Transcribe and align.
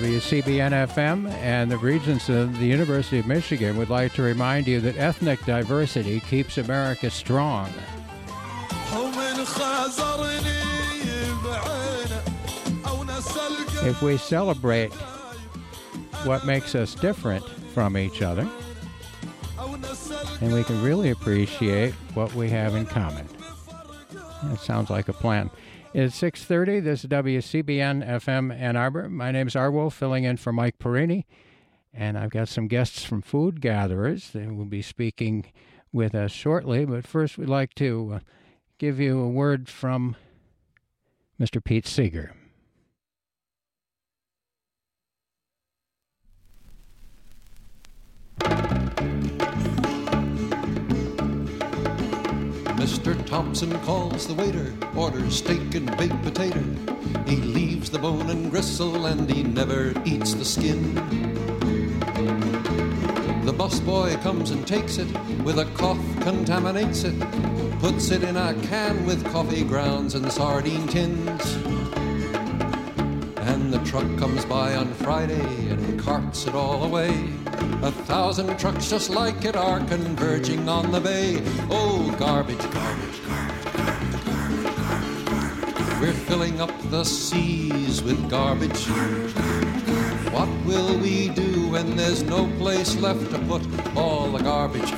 WCBN 0.00 0.72
FM 0.88 1.30
and 1.42 1.70
the 1.70 1.76
Regents 1.76 2.30
of 2.30 2.58
the 2.58 2.64
University 2.64 3.18
of 3.18 3.26
Michigan 3.26 3.76
would 3.76 3.90
like 3.90 4.14
to 4.14 4.22
remind 4.22 4.66
you 4.66 4.80
that 4.80 4.96
ethnic 4.96 5.44
diversity 5.44 6.20
keeps 6.20 6.56
America 6.56 7.10
strong. 7.10 7.68
If 13.82 14.00
we 14.00 14.16
celebrate 14.16 14.90
what 16.24 16.46
makes 16.46 16.74
us 16.74 16.94
different 16.94 17.46
from 17.74 17.98
each 17.98 18.22
other, 18.22 18.48
and 20.40 20.54
we 20.54 20.64
can 20.64 20.82
really 20.82 21.10
appreciate 21.10 21.92
what 22.14 22.34
we 22.34 22.48
have 22.48 22.74
in 22.74 22.86
common. 22.86 23.28
That 24.44 24.60
sounds 24.60 24.88
like 24.88 25.08
a 25.08 25.12
plan. 25.12 25.50
It's 25.92 26.20
6.30. 26.20 26.84
This 26.84 27.02
is 27.02 27.10
WCBN 27.10 28.06
FM 28.06 28.56
Ann 28.56 28.76
Arbor. 28.76 29.08
My 29.08 29.32
name 29.32 29.48
is 29.48 29.54
Arwo, 29.54 29.90
filling 29.92 30.22
in 30.22 30.36
for 30.36 30.52
Mike 30.52 30.78
Perini. 30.78 31.26
And 31.92 32.16
I've 32.16 32.30
got 32.30 32.46
some 32.46 32.68
guests 32.68 33.02
from 33.02 33.22
Food 33.22 33.60
Gatherers 33.60 34.30
that 34.30 34.54
will 34.54 34.66
be 34.66 34.82
speaking 34.82 35.46
with 35.92 36.14
us 36.14 36.30
shortly. 36.30 36.84
But 36.84 37.08
first, 37.08 37.36
we'd 37.36 37.48
like 37.48 37.74
to 37.74 38.12
uh, 38.14 38.18
give 38.78 39.00
you 39.00 39.18
a 39.18 39.28
word 39.28 39.68
from 39.68 40.14
Mr. 41.40 41.62
Pete 41.62 41.88
Seeger. 41.88 42.36
Thompson 53.30 53.78
calls 53.82 54.26
the 54.26 54.34
waiter, 54.34 54.74
orders 54.96 55.36
steak 55.36 55.76
and 55.76 55.96
baked 55.96 56.20
potato. 56.24 56.64
He 57.28 57.36
leaves 57.36 57.88
the 57.88 58.00
bone 58.00 58.28
and 58.28 58.50
gristle 58.50 59.06
and 59.06 59.30
he 59.30 59.44
never 59.44 59.94
eats 60.04 60.34
the 60.34 60.44
skin. 60.44 60.94
The 63.44 63.54
busboy 63.56 64.20
comes 64.22 64.50
and 64.50 64.66
takes 64.66 64.98
it, 64.98 65.06
with 65.44 65.60
a 65.60 65.64
cough 65.74 66.04
contaminates 66.22 67.04
it, 67.04 67.14
puts 67.78 68.10
it 68.10 68.24
in 68.24 68.36
a 68.36 68.52
can 68.62 69.06
with 69.06 69.24
coffee 69.30 69.62
grounds 69.62 70.16
and 70.16 70.30
sardine 70.32 70.88
tins. 70.88 71.54
And 73.36 73.72
the 73.72 73.80
truck 73.84 74.08
comes 74.18 74.44
by 74.44 74.74
on 74.74 74.92
Friday 74.94 75.68
and 75.70 76.00
carts 76.00 76.48
it 76.48 76.56
all 76.56 76.82
away. 76.82 77.10
A 77.82 77.92
thousand 77.92 78.58
trucks 78.58 78.90
just 78.90 79.08
like 79.08 79.44
it 79.44 79.54
are 79.54 79.78
converging 79.86 80.68
on 80.68 80.90
the 80.90 81.00
bay. 81.00 81.40
Oh, 81.70 82.14
garbage, 82.18 82.58
garbage, 82.72 83.09
We're 86.10 86.16
filling 86.16 86.60
up 86.60 86.72
the 86.90 87.04
seas 87.04 88.02
with 88.02 88.28
garbage. 88.28 88.84
What 90.32 90.48
will 90.66 90.98
we 90.98 91.28
do 91.28 91.68
when 91.68 91.94
there's 91.94 92.24
no 92.24 92.48
place 92.58 92.96
left 92.96 93.30
to 93.30 93.38
put 93.38 93.62
all 93.96 94.32
the 94.32 94.42
garbage? 94.42 94.90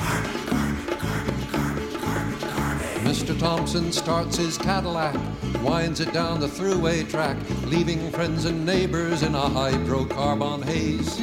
Mr. 3.04 3.38
Thompson 3.38 3.92
starts 3.92 4.38
his 4.38 4.56
Cadillac, 4.56 5.14
winds 5.62 6.00
it 6.00 6.14
down 6.14 6.40
the 6.40 6.46
throughway 6.46 7.06
track, 7.06 7.36
leaving 7.66 8.10
friends 8.10 8.46
and 8.46 8.64
neighbors 8.64 9.22
in 9.22 9.34
a 9.34 9.50
hydrocarbon 9.50 10.64
haze. 10.64 11.20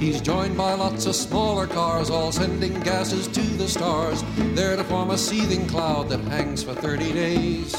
He's 0.00 0.22
joined 0.22 0.56
by 0.56 0.72
lots 0.72 1.04
of 1.04 1.14
smaller 1.14 1.66
cars, 1.66 2.08
all 2.08 2.32
sending 2.32 2.80
gases 2.80 3.28
to 3.28 3.42
the 3.42 3.68
stars, 3.68 4.24
there 4.54 4.74
to 4.74 4.82
form 4.82 5.10
a 5.10 5.18
seething 5.18 5.68
cloud 5.68 6.08
that 6.08 6.20
hangs 6.20 6.62
for 6.62 6.72
30 6.72 7.12
days. 7.12 7.74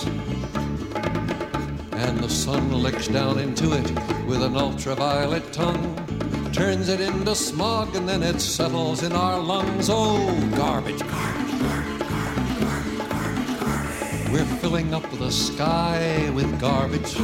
And 1.93 2.19
the 2.19 2.29
sun 2.29 2.71
licks 2.71 3.07
down 3.07 3.39
into 3.39 3.73
it 3.73 3.91
with 4.27 4.43
an 4.43 4.55
ultraviolet 4.55 5.51
tongue, 5.51 5.95
turns 6.53 6.89
it 6.89 7.01
into 7.01 7.33
smog, 7.33 7.95
and 7.95 8.07
then 8.07 8.21
it 8.21 8.39
settles 8.39 9.01
in 9.01 9.13
our 9.13 9.39
lungs. 9.39 9.89
Oh, 9.89 10.27
garbage, 10.55 10.99
garbage, 10.99 11.59
garbage. 11.59 12.01
We're 14.31 14.45
filling 14.59 14.93
up 14.93 15.09
the 15.17 15.31
sky 15.31 16.29
with 16.35 16.61
garbage. 16.61 17.17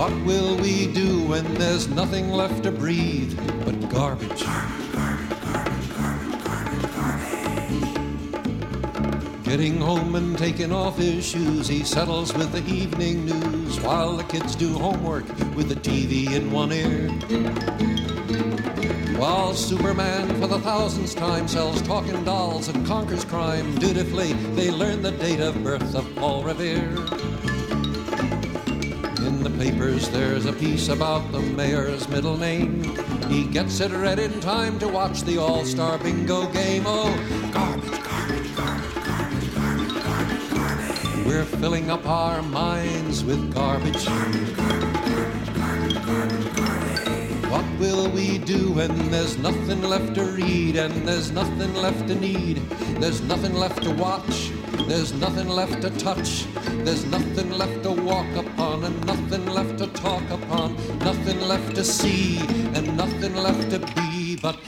What 0.00 0.18
will 0.24 0.56
we 0.56 0.86
do 0.86 1.24
when 1.24 1.44
there's 1.56 1.86
nothing 1.88 2.30
left 2.30 2.62
to 2.62 2.72
breathe 2.72 3.38
but 3.66 3.90
garbage? 3.90 4.42
Getting 9.44 9.78
home 9.78 10.14
and 10.14 10.38
taking 10.38 10.72
off 10.72 10.96
his 10.96 11.26
shoes, 11.26 11.68
he 11.68 11.84
settles 11.84 12.32
with 12.32 12.50
the 12.50 12.64
evening 12.64 13.26
news 13.26 13.78
while 13.80 14.16
the 14.16 14.24
kids 14.24 14.56
do 14.56 14.72
homework 14.72 15.28
with 15.54 15.68
the 15.68 15.74
TV 15.74 16.32
in 16.32 16.50
one 16.50 16.72
ear. 16.72 17.10
While 19.18 19.52
Superman 19.52 20.28
for 20.40 20.46
the 20.46 20.60
thousandth 20.60 21.14
time 21.14 21.46
sells 21.46 21.82
talking 21.82 22.24
dolls 22.24 22.68
and 22.68 22.86
conquers 22.86 23.26
crime 23.26 23.74
dutifully, 23.74 24.32
they 24.54 24.70
learn 24.70 25.02
the 25.02 25.12
date 25.12 25.40
of 25.40 25.62
birth 25.62 25.94
of 25.94 26.06
Paul 26.16 26.42
Revere. 26.42 26.96
Papers, 29.60 30.08
there's 30.08 30.46
a 30.46 30.54
piece 30.54 30.88
about 30.88 31.32
the 31.32 31.40
mayor's 31.40 32.08
middle 32.08 32.38
name. 32.38 32.82
He 33.28 33.44
gets 33.44 33.78
it 33.80 33.92
read 33.92 34.18
in 34.18 34.40
time 34.40 34.78
to 34.78 34.88
watch 34.88 35.20
the 35.20 35.36
All 35.36 35.66
Star 35.66 35.98
Bingo 35.98 36.50
game. 36.50 36.84
Oh, 36.86 37.12
garbage, 37.52 38.02
garbage, 38.02 38.56
garbage, 38.56 39.04
garbage, 39.04 39.54
garbage, 39.54 40.02
garbage, 40.02 40.50
garbage. 40.50 41.26
We're 41.26 41.44
filling 41.44 41.90
up 41.90 42.06
our 42.06 42.40
minds 42.40 43.22
with 43.22 43.52
garbage. 43.52 44.06
Garbage, 44.06 44.56
garbage, 44.56 45.54
garbage, 45.54 46.06
garbage, 46.06 46.56
garbage. 46.56 47.50
What 47.50 47.66
will 47.78 48.10
we 48.10 48.38
do 48.38 48.72
when 48.72 49.10
there's 49.10 49.36
nothing 49.36 49.82
left 49.82 50.14
to 50.14 50.24
read 50.24 50.76
and 50.76 51.06
there's 51.06 51.32
nothing 51.32 51.74
left 51.74 52.08
to 52.08 52.14
need? 52.14 52.56
There's 52.98 53.20
nothing 53.20 53.52
left 53.52 53.82
to 53.82 53.90
watch, 53.90 54.52
there's 54.90 55.12
nothing 55.12 55.48
left 55.48 55.80
to 55.82 55.90
touch, 55.90 56.46
there's 56.84 57.04
nothing 57.06 57.52
left 57.52 57.80
to 57.84 57.92
walk 57.92 58.26
upon 58.34 58.82
and 58.82 59.06
nothing 59.06 59.46
left 59.46 59.78
to 59.78 59.86
talk 59.86 60.28
upon, 60.30 60.74
nothing 60.98 61.40
left 61.42 61.76
to 61.76 61.84
see 61.84 62.40
and 62.74 62.96
nothing 62.96 63.36
left 63.36 63.70
to 63.70 63.78
be. 63.94 64.34
But 64.34 64.58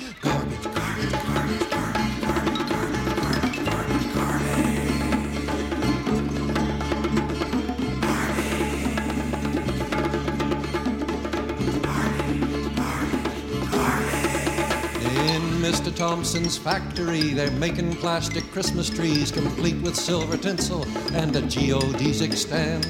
Thompson's 16.23 16.57
factory, 16.57 17.31
they're 17.35 17.51
making 17.51 17.97
plastic 17.97 18.49
Christmas 18.53 18.89
trees 18.89 19.33
complete 19.33 19.83
with 19.83 19.97
silver 19.97 20.37
tinsel 20.37 20.85
and 21.17 21.35
a 21.35 21.43
geodesic 21.43 22.35
stand. 22.35 22.85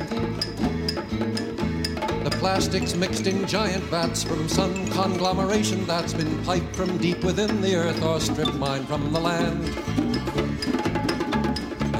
The 2.24 2.30
plastic's 2.38 2.94
mixed 2.94 3.26
in 3.26 3.46
giant 3.46 3.84
vats 3.84 4.22
from 4.22 4.50
some 4.50 4.86
conglomeration 4.88 5.86
that's 5.86 6.12
been 6.12 6.44
piped 6.44 6.76
from 6.76 6.98
deep 6.98 7.24
within 7.24 7.62
the 7.62 7.74
earth 7.74 8.02
or 8.02 8.20
strip 8.20 8.52
mined 8.56 8.86
from 8.86 9.10
the 9.14 9.20
land. 9.20 9.64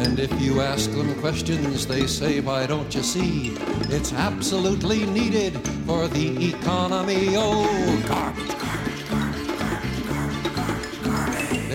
And 0.05 0.21
if 0.21 0.39
you 0.39 0.61
ask 0.61 0.91
them 0.91 1.19
questions, 1.21 1.87
they 1.87 2.07
say, 2.07 2.41
Why 2.41 2.67
don't 2.67 2.95
you 2.95 3.03
see? 3.03 3.57
It's 3.89 4.13
absolutely 4.13 5.07
needed 5.07 5.57
for 5.87 6.09
the 6.09 6.51
economy. 6.51 7.29
Oh, 7.31 8.05
garbage, 8.07 8.51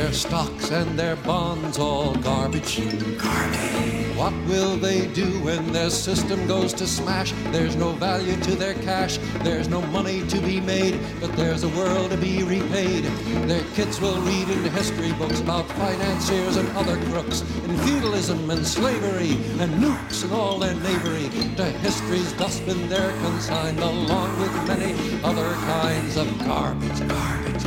Their 0.08 0.16
stocks 0.16 0.72
and 0.72 0.98
their 0.98 1.18
bonds, 1.18 1.78
all 1.78 2.16
garbage. 2.16 2.78
Garbage. 3.18 4.16
What 4.16 4.34
will 4.48 4.78
they 4.78 5.06
do 5.08 5.28
when 5.44 5.74
their 5.74 5.90
system 5.90 6.48
goes 6.48 6.74
to 6.76 6.88
smash? 6.88 7.34
There's 7.52 7.76
no 7.76 7.92
value 7.92 8.38
to 8.38 8.56
their 8.56 8.74
cash, 8.76 9.20
there's 9.44 9.68
no 9.68 9.82
money 9.88 10.26
to 10.28 10.40
be 10.40 10.62
made, 10.62 10.98
but 11.20 11.36
there's 11.36 11.64
a 11.64 11.70
world 11.70 12.12
to 12.12 12.18
be 12.18 12.42
repaid. 12.42 13.04
Their 13.50 13.64
kids 13.76 14.00
will 14.00 14.20
read 14.22 14.48
in 14.48 14.64
history 14.72 15.12
books 15.12 15.42
about 15.42 15.68
financiers 15.74 16.56
and 16.56 16.70
other 16.78 16.96
crooks, 17.12 17.42
and 17.42 17.80
feudalism 17.82 18.50
and 18.50 18.66
slavery, 18.66 19.34
and 19.60 19.72
nukes 19.84 20.24
and 20.24 20.32
all 20.32 20.58
their 20.58 20.74
knavery. 20.74 21.30
To 21.58 21.66
history's 21.66 22.32
dustbin 22.34 22.88
they're 22.88 23.12
consigned, 23.20 23.80
along 23.80 24.40
with 24.40 24.54
many 24.68 25.22
other 25.22 25.52
kinds 25.54 26.16
of 26.16 26.28
garbage, 26.40 27.08
garbage, 27.08 27.67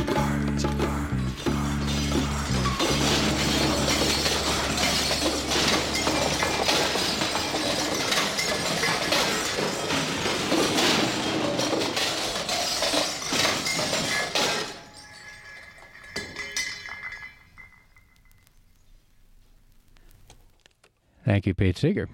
Thank 21.31 21.47
you, 21.47 21.53
Pete 21.53 21.77
Seeger. 21.77 22.09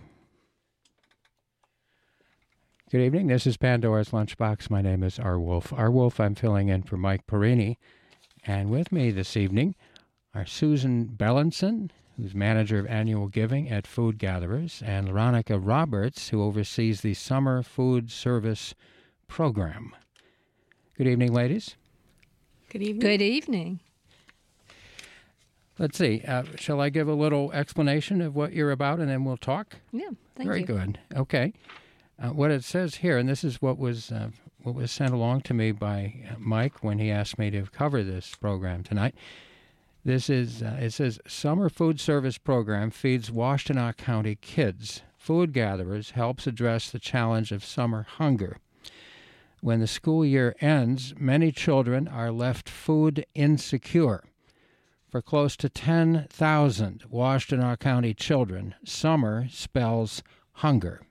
Good 2.91 3.01
evening. 3.01 3.25
This 3.25 3.47
is 3.47 3.57
Pandora's 3.57 4.09
Lunchbox. 4.09 4.69
My 4.69 4.83
name 4.83 5.01
is 5.01 5.17
R. 5.17 5.39
Wolf. 5.39 5.73
R. 5.73 5.89
Wolf, 5.89 6.19
I'm 6.19 6.35
filling 6.35 6.69
in 6.69 6.83
for 6.83 6.97
Mike 6.97 7.25
Perini. 7.25 7.79
And 8.45 8.69
with 8.69 8.91
me 8.91 9.09
this 9.09 9.35
evening 9.35 9.73
are 10.35 10.45
Susan 10.45 11.15
Bellinson, 11.17 11.89
who's 12.15 12.35
manager 12.35 12.77
of 12.77 12.85
annual 12.85 13.27
giving 13.27 13.71
at 13.71 13.87
Food 13.87 14.19
Gatherers, 14.19 14.83
and 14.85 15.09
Veronica 15.09 15.57
Roberts, 15.57 16.29
who 16.29 16.43
oversees 16.43 17.01
the 17.01 17.15
Summer 17.15 17.63
Food 17.63 18.11
Service 18.11 18.75
Program. 19.27 19.95
Good 20.95 21.07
evening, 21.07 21.33
ladies. 21.33 21.75
Good 22.69 22.83
evening. 22.83 22.99
Good 22.99 23.23
evening. 23.23 23.79
Let's 25.79 25.97
see. 25.97 26.23
Uh, 26.27 26.43
shall 26.55 26.81
I 26.81 26.89
give 26.89 27.07
a 27.07 27.13
little 27.13 27.51
explanation 27.51 28.21
of 28.21 28.35
what 28.35 28.53
you're 28.53 28.71
about, 28.71 28.99
and 28.99 29.09
then 29.09 29.23
we'll 29.23 29.37
talk? 29.37 29.75
Yeah, 29.91 30.09
thank 30.35 30.47
Very 30.47 30.61
you. 30.61 30.65
Very 30.65 30.79
good. 30.79 30.99
Okay. 31.15 31.53
Uh, 32.19 32.29
what 32.29 32.49
it 32.49 32.63
says 32.63 32.95
here, 32.95 33.17
and 33.17 33.29
this 33.29 33.43
is 33.43 33.61
what 33.61 33.77
was 33.77 34.11
uh, 34.11 34.29
what 34.63 34.73
was 34.73 34.91
sent 34.91 35.13
along 35.13 35.41
to 35.41 35.53
me 35.53 35.71
by 35.71 36.15
uh, 36.29 36.35
Mike 36.39 36.83
when 36.83 36.97
he 36.97 37.11
asked 37.11 37.37
me 37.37 37.51
to 37.51 37.63
cover 37.63 38.03
this 38.03 38.33
program 38.35 38.83
tonight. 38.83 39.13
This 40.03 40.29
is 40.29 40.63
uh, 40.63 40.77
it 40.79 40.91
says 40.91 41.19
summer 41.27 41.69
food 41.69 41.99
service 41.99 42.39
program 42.39 42.89
feeds 42.89 43.29
Washtenaw 43.29 43.97
County 43.97 44.35
kids. 44.35 45.03
Food 45.17 45.53
gatherers 45.53 46.11
helps 46.11 46.47
address 46.47 46.89
the 46.89 46.99
challenge 46.99 47.51
of 47.51 47.63
summer 47.63 48.03
hunger. 48.03 48.57
When 49.61 49.79
the 49.79 49.87
school 49.87 50.25
year 50.25 50.55
ends, 50.61 51.13
many 51.19 51.51
children 51.51 52.07
are 52.07 52.31
left 52.31 52.69
food 52.69 53.25
insecure. 53.35 54.23
For 55.09 55.21
close 55.21 55.55
to 55.57 55.69
10,000 55.69 57.03
Washtenaw 57.11 57.79
County 57.79 58.13
children, 58.13 58.75
summer 58.83 59.47
spells 59.49 60.21
hunger 60.53 61.01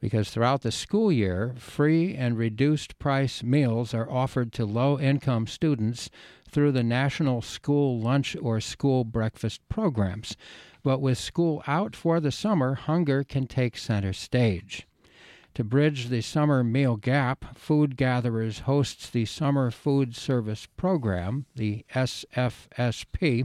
because 0.00 0.30
throughout 0.30 0.62
the 0.62 0.70
school 0.70 1.10
year, 1.10 1.54
free 1.58 2.14
and 2.14 2.38
reduced 2.38 2.98
price 2.98 3.42
meals 3.42 3.92
are 3.92 4.10
offered 4.10 4.52
to 4.52 4.64
low 4.64 4.98
income 4.98 5.46
students 5.46 6.08
through 6.48 6.72
the 6.72 6.84
National 6.84 7.42
School 7.42 8.00
Lunch 8.00 8.36
or 8.40 8.60
School 8.60 9.04
Breakfast 9.04 9.60
programs. 9.68 10.36
But 10.82 11.00
with 11.00 11.18
school 11.18 11.62
out 11.66 11.96
for 11.96 12.20
the 12.20 12.30
summer, 12.30 12.74
hunger 12.74 13.24
can 13.24 13.46
take 13.46 13.76
center 13.76 14.12
stage. 14.12 14.86
To 15.58 15.64
bridge 15.64 16.06
the 16.06 16.20
summer 16.20 16.62
meal 16.62 16.94
gap, 16.94 17.58
Food 17.58 17.96
Gatherers 17.96 18.60
hosts 18.60 19.10
the 19.10 19.24
Summer 19.24 19.72
Food 19.72 20.14
Service 20.14 20.68
Program, 20.76 21.46
the 21.56 21.84
SFSP, 21.92 23.44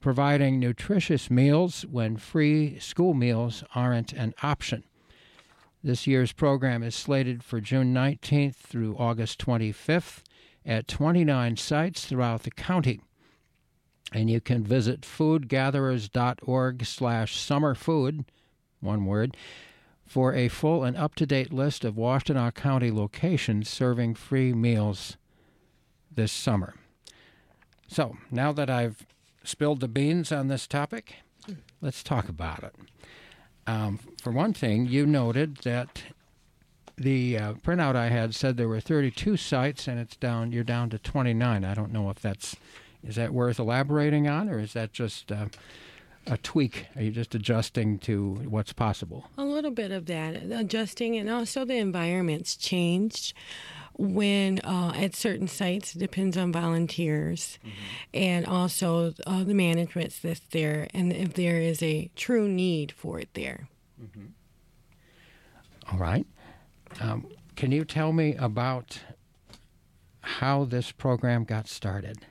providing 0.00 0.60
nutritious 0.60 1.28
meals 1.28 1.84
when 1.90 2.16
free 2.16 2.78
school 2.78 3.14
meals 3.14 3.64
aren't 3.74 4.12
an 4.12 4.32
option. 4.44 4.84
This 5.82 6.06
year's 6.06 6.30
program 6.30 6.84
is 6.84 6.94
slated 6.94 7.42
for 7.42 7.60
June 7.60 7.92
19th 7.92 8.54
through 8.54 8.94
August 8.96 9.44
25th 9.44 10.22
at 10.64 10.86
29 10.86 11.56
sites 11.56 12.06
throughout 12.06 12.44
the 12.44 12.52
county. 12.52 13.00
And 14.12 14.30
you 14.30 14.40
can 14.40 14.62
visit 14.62 15.00
foodgatherers.org 15.00 16.84
slash 16.84 17.36
summerfood, 17.36 18.24
one 18.78 19.04
word, 19.04 19.36
for 20.10 20.34
a 20.34 20.48
full 20.48 20.82
and 20.82 20.96
up-to-date 20.96 21.52
list 21.52 21.84
of 21.84 21.94
Washtenaw 21.94 22.52
County 22.52 22.90
locations 22.90 23.68
serving 23.68 24.16
free 24.16 24.52
meals 24.52 25.16
this 26.10 26.32
summer. 26.32 26.74
So, 27.86 28.16
now 28.28 28.50
that 28.50 28.68
I've 28.68 29.06
spilled 29.44 29.78
the 29.78 29.86
beans 29.86 30.32
on 30.32 30.48
this 30.48 30.66
topic, 30.66 31.14
let's 31.80 32.02
talk 32.02 32.28
about 32.28 32.64
it. 32.64 32.74
Um, 33.68 34.00
for 34.20 34.32
one 34.32 34.52
thing, 34.52 34.86
you 34.86 35.06
noted 35.06 35.58
that 35.58 36.02
the 36.98 37.38
uh, 37.38 37.52
printout 37.52 37.94
I 37.94 38.08
had 38.08 38.34
said 38.34 38.56
there 38.56 38.66
were 38.66 38.80
32 38.80 39.36
sites, 39.36 39.86
and 39.86 40.00
it's 40.00 40.16
down. 40.16 40.50
You're 40.50 40.64
down 40.64 40.90
to 40.90 40.98
29. 40.98 41.64
I 41.64 41.72
don't 41.72 41.92
know 41.92 42.10
if 42.10 42.18
that's 42.18 42.56
is 43.06 43.14
that 43.14 43.32
worth 43.32 43.60
elaborating 43.60 44.26
on, 44.26 44.48
or 44.48 44.58
is 44.58 44.72
that 44.72 44.92
just 44.92 45.30
uh, 45.30 45.46
a 46.26 46.36
tweak? 46.38 46.86
Are 46.96 47.02
you 47.02 47.10
just 47.10 47.34
adjusting 47.34 47.98
to 48.00 48.34
what's 48.48 48.72
possible? 48.72 49.28
A 49.38 49.44
little 49.44 49.70
bit 49.70 49.90
of 49.90 50.06
that, 50.06 50.36
adjusting, 50.50 51.16
and 51.16 51.28
also 51.30 51.64
the 51.64 51.76
environment's 51.76 52.56
changed 52.56 53.34
when 53.94 54.60
uh, 54.60 54.92
at 54.96 55.14
certain 55.14 55.48
sites 55.48 55.92
depends 55.92 56.36
on 56.36 56.52
volunteers 56.52 57.58
and 58.14 58.46
also 58.46 59.12
uh, 59.26 59.44
the 59.44 59.52
management 59.52 60.18
that's 60.22 60.40
there 60.52 60.88
and 60.94 61.12
if 61.12 61.34
there 61.34 61.58
is 61.58 61.82
a 61.82 62.10
true 62.16 62.48
need 62.48 62.92
for 62.92 63.18
it 63.20 63.28
there 63.34 63.68
All 65.92 65.98
right. 65.98 66.26
Um, 67.00 67.26
can 67.56 67.72
you 67.72 67.84
tell 67.84 68.12
me 68.12 68.36
about 68.36 69.00
how 70.20 70.64
this 70.64 70.92
program 70.92 71.44
got 71.44 71.68
started? 71.68 72.26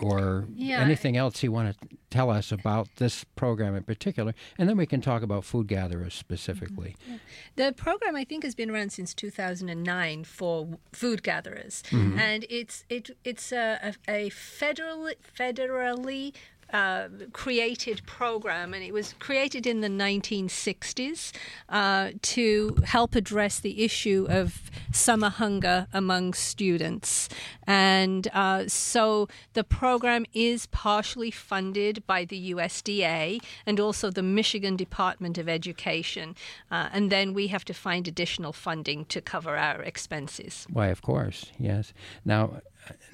Or 0.00 0.46
Yeah. 0.54 0.80
anything 0.80 1.16
else 1.16 1.42
you 1.42 1.52
want 1.52 1.78
to 1.80 1.88
tell 2.10 2.30
us 2.30 2.52
about 2.52 2.88
this 2.96 3.24
program 3.36 3.74
in 3.74 3.82
particular? 3.82 4.34
And 4.56 4.68
then 4.68 4.76
we 4.76 4.86
can 4.86 5.00
talk 5.00 5.22
about 5.22 5.44
food 5.44 5.66
gatherers 5.66 6.14
specifically. 6.14 6.96
Mm-hmm. 7.04 7.16
The 7.56 7.72
program 7.72 8.16
I 8.16 8.24
think 8.24 8.44
has 8.44 8.54
been 8.54 8.70
around 8.70 8.92
since 8.92 9.14
2009 9.14 10.24
for 10.24 10.78
food 10.92 11.22
gatherers, 11.22 11.82
mm-hmm. 11.90 12.18
and 12.18 12.46
it's 12.48 12.84
it 12.88 13.10
it's 13.24 13.52
a, 13.52 13.94
a, 14.08 14.26
a 14.26 14.30
federal 14.30 15.10
federally. 15.36 16.34
Uh, 16.72 17.08
created 17.32 18.02
program, 18.04 18.74
and 18.74 18.84
it 18.84 18.92
was 18.92 19.14
created 19.18 19.66
in 19.66 19.80
the 19.80 19.88
1960s 19.88 21.32
uh, 21.70 22.10
to 22.20 22.76
help 22.84 23.14
address 23.14 23.58
the 23.58 23.84
issue 23.84 24.26
of 24.28 24.70
summer 24.92 25.30
hunger 25.30 25.86
among 25.92 26.34
students. 26.34 27.28
And 27.66 28.28
uh, 28.32 28.68
so 28.68 29.28
the 29.54 29.64
program 29.64 30.26
is 30.34 30.66
partially 30.66 31.30
funded 31.30 32.06
by 32.06 32.24
the 32.24 32.52
USDA 32.52 33.42
and 33.66 33.80
also 33.80 34.10
the 34.10 34.22
Michigan 34.22 34.76
Department 34.76 35.38
of 35.38 35.48
Education. 35.48 36.34
Uh, 36.70 36.88
and 36.92 37.10
then 37.10 37.34
we 37.34 37.48
have 37.48 37.64
to 37.66 37.74
find 37.74 38.06
additional 38.06 38.52
funding 38.52 39.04
to 39.06 39.20
cover 39.20 39.56
our 39.56 39.82
expenses. 39.82 40.66
Why, 40.70 40.88
of 40.88 41.02
course, 41.02 41.52
yes. 41.58 41.92
Now, 42.24 42.60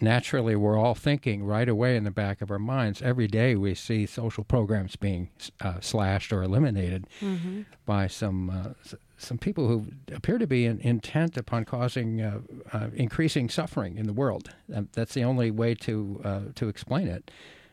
naturally, 0.00 0.56
we're 0.56 0.78
all 0.78 0.94
thinking 0.94 1.44
right 1.44 1.68
away 1.68 1.96
in 1.96 2.04
the 2.04 2.10
back 2.10 2.40
of 2.40 2.50
our 2.50 2.58
minds. 2.58 3.02
Every 3.02 3.26
day 3.26 3.54
we 3.54 3.74
see 3.74 4.06
social 4.06 4.44
programs 4.44 4.96
being 4.96 5.30
uh, 5.60 5.80
slashed 5.80 6.32
or 6.32 6.42
eliminated 6.42 7.06
by 7.86 8.06
some. 8.06 8.50
Uh, 8.50 8.96
some 9.16 9.38
people 9.38 9.68
who 9.68 9.86
appear 10.12 10.38
to 10.38 10.46
be 10.46 10.66
in, 10.66 10.80
intent 10.80 11.36
upon 11.36 11.64
causing 11.64 12.20
uh, 12.20 12.40
uh, 12.72 12.88
increasing 12.94 13.48
suffering 13.48 13.96
in 13.96 14.06
the 14.06 14.12
world. 14.12 14.50
Um, 14.74 14.88
that's 14.92 15.14
the 15.14 15.24
only 15.24 15.50
way 15.50 15.74
to 15.76 16.20
uh, 16.24 16.40
to 16.56 16.68
explain 16.68 17.08
it. 17.08 17.30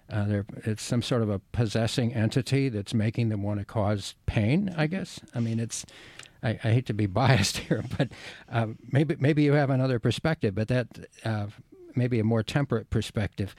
Uh, 0.10 0.26
there, 0.26 0.46
it's 0.66 0.84
some 0.84 1.02
sort 1.02 1.22
of 1.22 1.30
a 1.30 1.40
possessing 1.40 2.14
entity 2.14 2.68
that's 2.70 2.94
making 2.94 3.30
them 3.30 3.44
want 3.44 3.60
to 3.60 3.66
cause 3.66 4.16
pain. 4.26 4.74
I 4.78 4.88
guess. 4.88 5.20
I 5.34 5.40
mean, 5.40 5.60
it's. 5.60 5.86
I, 6.44 6.52
I 6.64 6.72
hate 6.72 6.88
to 6.88 6.94
be 6.94 7.06
biased 7.22 7.58
here, 7.58 7.84
but 7.98 8.10
uh, 8.50 8.68
maybe 8.92 9.16
maybe 9.20 9.44
you 9.44 9.54
have 9.54 9.70
another 9.70 10.00
perspective. 10.00 10.56
But 10.56 10.68
that 10.70 10.88
uh, 11.24 11.48
maybe 11.96 12.20
a 12.20 12.24
more 12.24 12.44
temperate 12.44 12.90
perspective. 12.90 13.56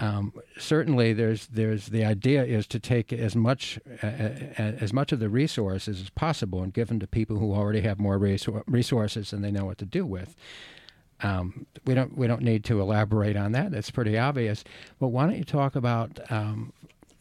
Um, 0.00 0.32
certainly, 0.58 1.12
there's 1.12 1.46
there's 1.46 1.86
the 1.86 2.04
idea 2.04 2.44
is 2.44 2.66
to 2.68 2.78
take 2.78 3.12
as 3.12 3.34
much 3.36 3.78
uh, 4.02 4.06
as 4.06 4.92
much 4.92 5.12
of 5.12 5.20
the 5.20 5.28
resources 5.28 6.00
as 6.00 6.10
possible 6.10 6.62
and 6.62 6.72
give 6.72 6.88
them 6.88 7.00
to 7.00 7.06
people 7.06 7.38
who 7.38 7.52
already 7.52 7.80
have 7.82 7.98
more 7.98 8.18
resor- 8.18 8.62
resources 8.66 9.32
and 9.32 9.44
they 9.44 9.50
know 9.50 9.64
what 9.64 9.78
to 9.78 9.84
do 9.86 10.04
with. 10.06 10.34
Um, 11.22 11.66
we 11.86 11.94
don't 11.94 12.16
we 12.16 12.26
don't 12.26 12.42
need 12.42 12.64
to 12.64 12.80
elaborate 12.80 13.36
on 13.36 13.52
that. 13.52 13.70
That's 13.70 13.90
pretty 13.90 14.18
obvious. 14.18 14.64
But 14.98 15.08
why 15.08 15.26
don't 15.26 15.38
you 15.38 15.44
talk 15.44 15.76
about 15.76 16.20
um, 16.30 16.72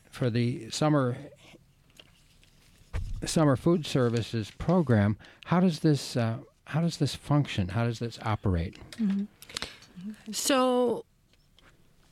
for 0.09 0.29
the 0.29 0.69
summer 0.71 1.17
summer 3.25 3.55
food 3.55 3.85
services 3.85 4.51
program? 4.57 5.17
How 5.45 5.59
does 5.59 5.79
this 5.79 6.17
uh, 6.17 6.37
how 6.65 6.81
does 6.81 6.97
this 6.97 7.15
function? 7.15 7.69
How 7.69 7.85
does 7.85 7.99
this 7.99 8.19
operate? 8.23 8.77
So 10.31 11.05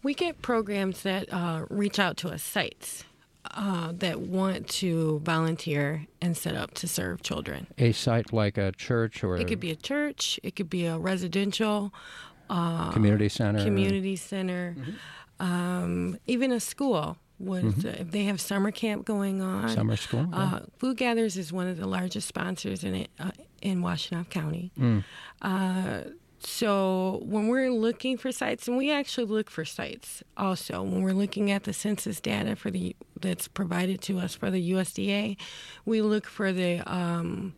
we 0.04 0.14
get 0.14 0.42
programs 0.42 1.04
that 1.04 1.32
uh, 1.32 1.66
reach 1.70 2.00
out 2.00 2.18
to 2.18 2.30
us, 2.30 2.44
sites 2.44 3.04
uh, 3.52 3.92
that 3.94 4.20
want 4.22 4.68
to 4.70 5.20
volunteer 5.24 6.08
and 6.22 6.36
set 6.38 6.56
up 6.56 6.74
to 6.76 6.88
serve 6.88 7.22
children. 7.22 7.68
A 7.78 7.92
site 7.92 8.32
like 8.34 8.58
a 8.58 8.72
church 8.72 9.24
or 9.24 9.38
It 9.38 9.48
could 9.48 9.60
be 9.60 9.72
a 9.72 9.76
church, 9.76 10.40
it 10.44 10.56
could 10.56 10.70
be 10.70 10.86
a 10.86 10.98
residential 10.98 11.94
a 12.50 12.90
community 12.94 13.30
center. 13.30 13.64
community 13.64 14.16
center, 14.16 14.76
um, 15.40 16.18
even 16.28 16.52
a 16.52 16.60
school. 16.60 17.18
Would 17.40 17.84
if 17.86 18.12
they 18.12 18.26
have 18.26 18.40
summer 18.40 18.70
camp 18.70 19.04
going 19.04 19.42
on? 19.42 19.70
Summer 19.70 19.96
school. 19.98 20.28
yeah. 20.32 20.38
Uh, 20.38 20.60
Food 20.78 20.98
Gatherers 20.98 21.38
is 21.38 21.52
one 21.52 21.68
of 21.68 21.78
the 21.78 21.88
largest 21.88 22.28
sponsors 22.28 22.84
in 22.84 22.94
it 22.94 23.10
uh, 23.20 23.32
in 23.64 23.82
Washtenaw 23.82 24.30
County. 24.30 24.72
Mm. 24.80 25.04
So 26.44 27.22
when 27.24 27.48
we're 27.48 27.72
looking 27.72 28.18
for 28.18 28.32
sites, 28.32 28.68
and 28.68 28.76
we 28.76 28.92
actually 28.92 29.28
look 29.28 29.50
for 29.50 29.64
sites 29.64 30.24
also 30.36 30.82
when 30.82 31.04
we're 31.04 31.14
looking 31.14 31.52
at 31.52 31.64
the 31.64 31.74
census 31.74 32.20
data 32.20 32.56
for 32.56 32.72
the 32.72 32.96
that's 33.20 33.48
provided 33.48 34.02
to 34.02 34.20
us 34.20 34.34
for 34.34 34.50
the 34.50 34.72
USDA, 34.72 35.38
we 35.86 36.02
look 36.02 36.26
for 36.26 36.52
the 36.52 36.80
um, 36.92 37.54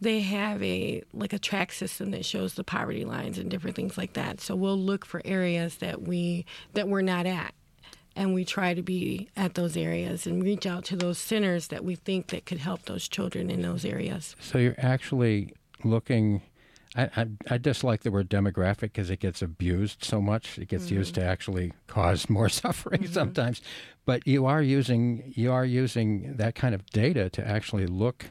they 0.00 0.20
have 0.20 0.62
a 0.62 1.02
like 1.14 1.32
a 1.32 1.38
track 1.38 1.72
system 1.72 2.10
that 2.10 2.24
shows 2.24 2.54
the 2.54 2.64
poverty 2.64 3.04
lines 3.04 3.38
and 3.38 3.50
different 3.50 3.76
things 3.76 3.96
like 3.96 4.12
that. 4.14 4.40
So 4.40 4.54
we'll 4.56 4.78
look 4.78 5.06
for 5.06 5.22
areas 5.24 5.76
that 5.76 6.02
we 6.02 6.44
that 6.74 6.88
we're 6.88 7.02
not 7.02 7.24
at 7.24 7.54
and 8.14 8.34
we 8.34 8.44
try 8.44 8.74
to 8.74 8.82
be 8.82 9.28
at 9.36 9.54
those 9.54 9.76
areas 9.76 10.26
and 10.26 10.42
reach 10.42 10.66
out 10.66 10.84
to 10.84 10.96
those 10.96 11.18
centers 11.18 11.68
that 11.68 11.84
we 11.84 11.94
think 11.94 12.28
that 12.28 12.44
could 12.44 12.58
help 12.58 12.82
those 12.82 13.08
children 13.08 13.50
in 13.50 13.62
those 13.62 13.84
areas. 13.84 14.36
So 14.40 14.58
you're 14.58 14.74
actually 14.78 15.54
looking. 15.84 16.42
I, 16.94 17.08
I, 17.16 17.26
I 17.50 17.58
dislike 17.58 18.02
the 18.02 18.10
word 18.10 18.28
demographic 18.28 18.80
because 18.80 19.10
it 19.10 19.20
gets 19.20 19.40
abused 19.40 20.04
so 20.04 20.20
much. 20.20 20.58
It 20.58 20.68
gets 20.68 20.86
mm-hmm. 20.86 20.96
used 20.96 21.14
to 21.14 21.24
actually 21.24 21.72
cause 21.86 22.28
more 22.28 22.48
suffering 22.50 23.02
mm-hmm. 23.02 23.12
sometimes. 23.12 23.62
But 24.04 24.26
you 24.26 24.46
are 24.46 24.62
using 24.62 25.32
you 25.36 25.52
are 25.52 25.64
using 25.64 26.36
that 26.36 26.54
kind 26.54 26.74
of 26.74 26.84
data 26.86 27.30
to 27.30 27.46
actually 27.46 27.86
look. 27.86 28.26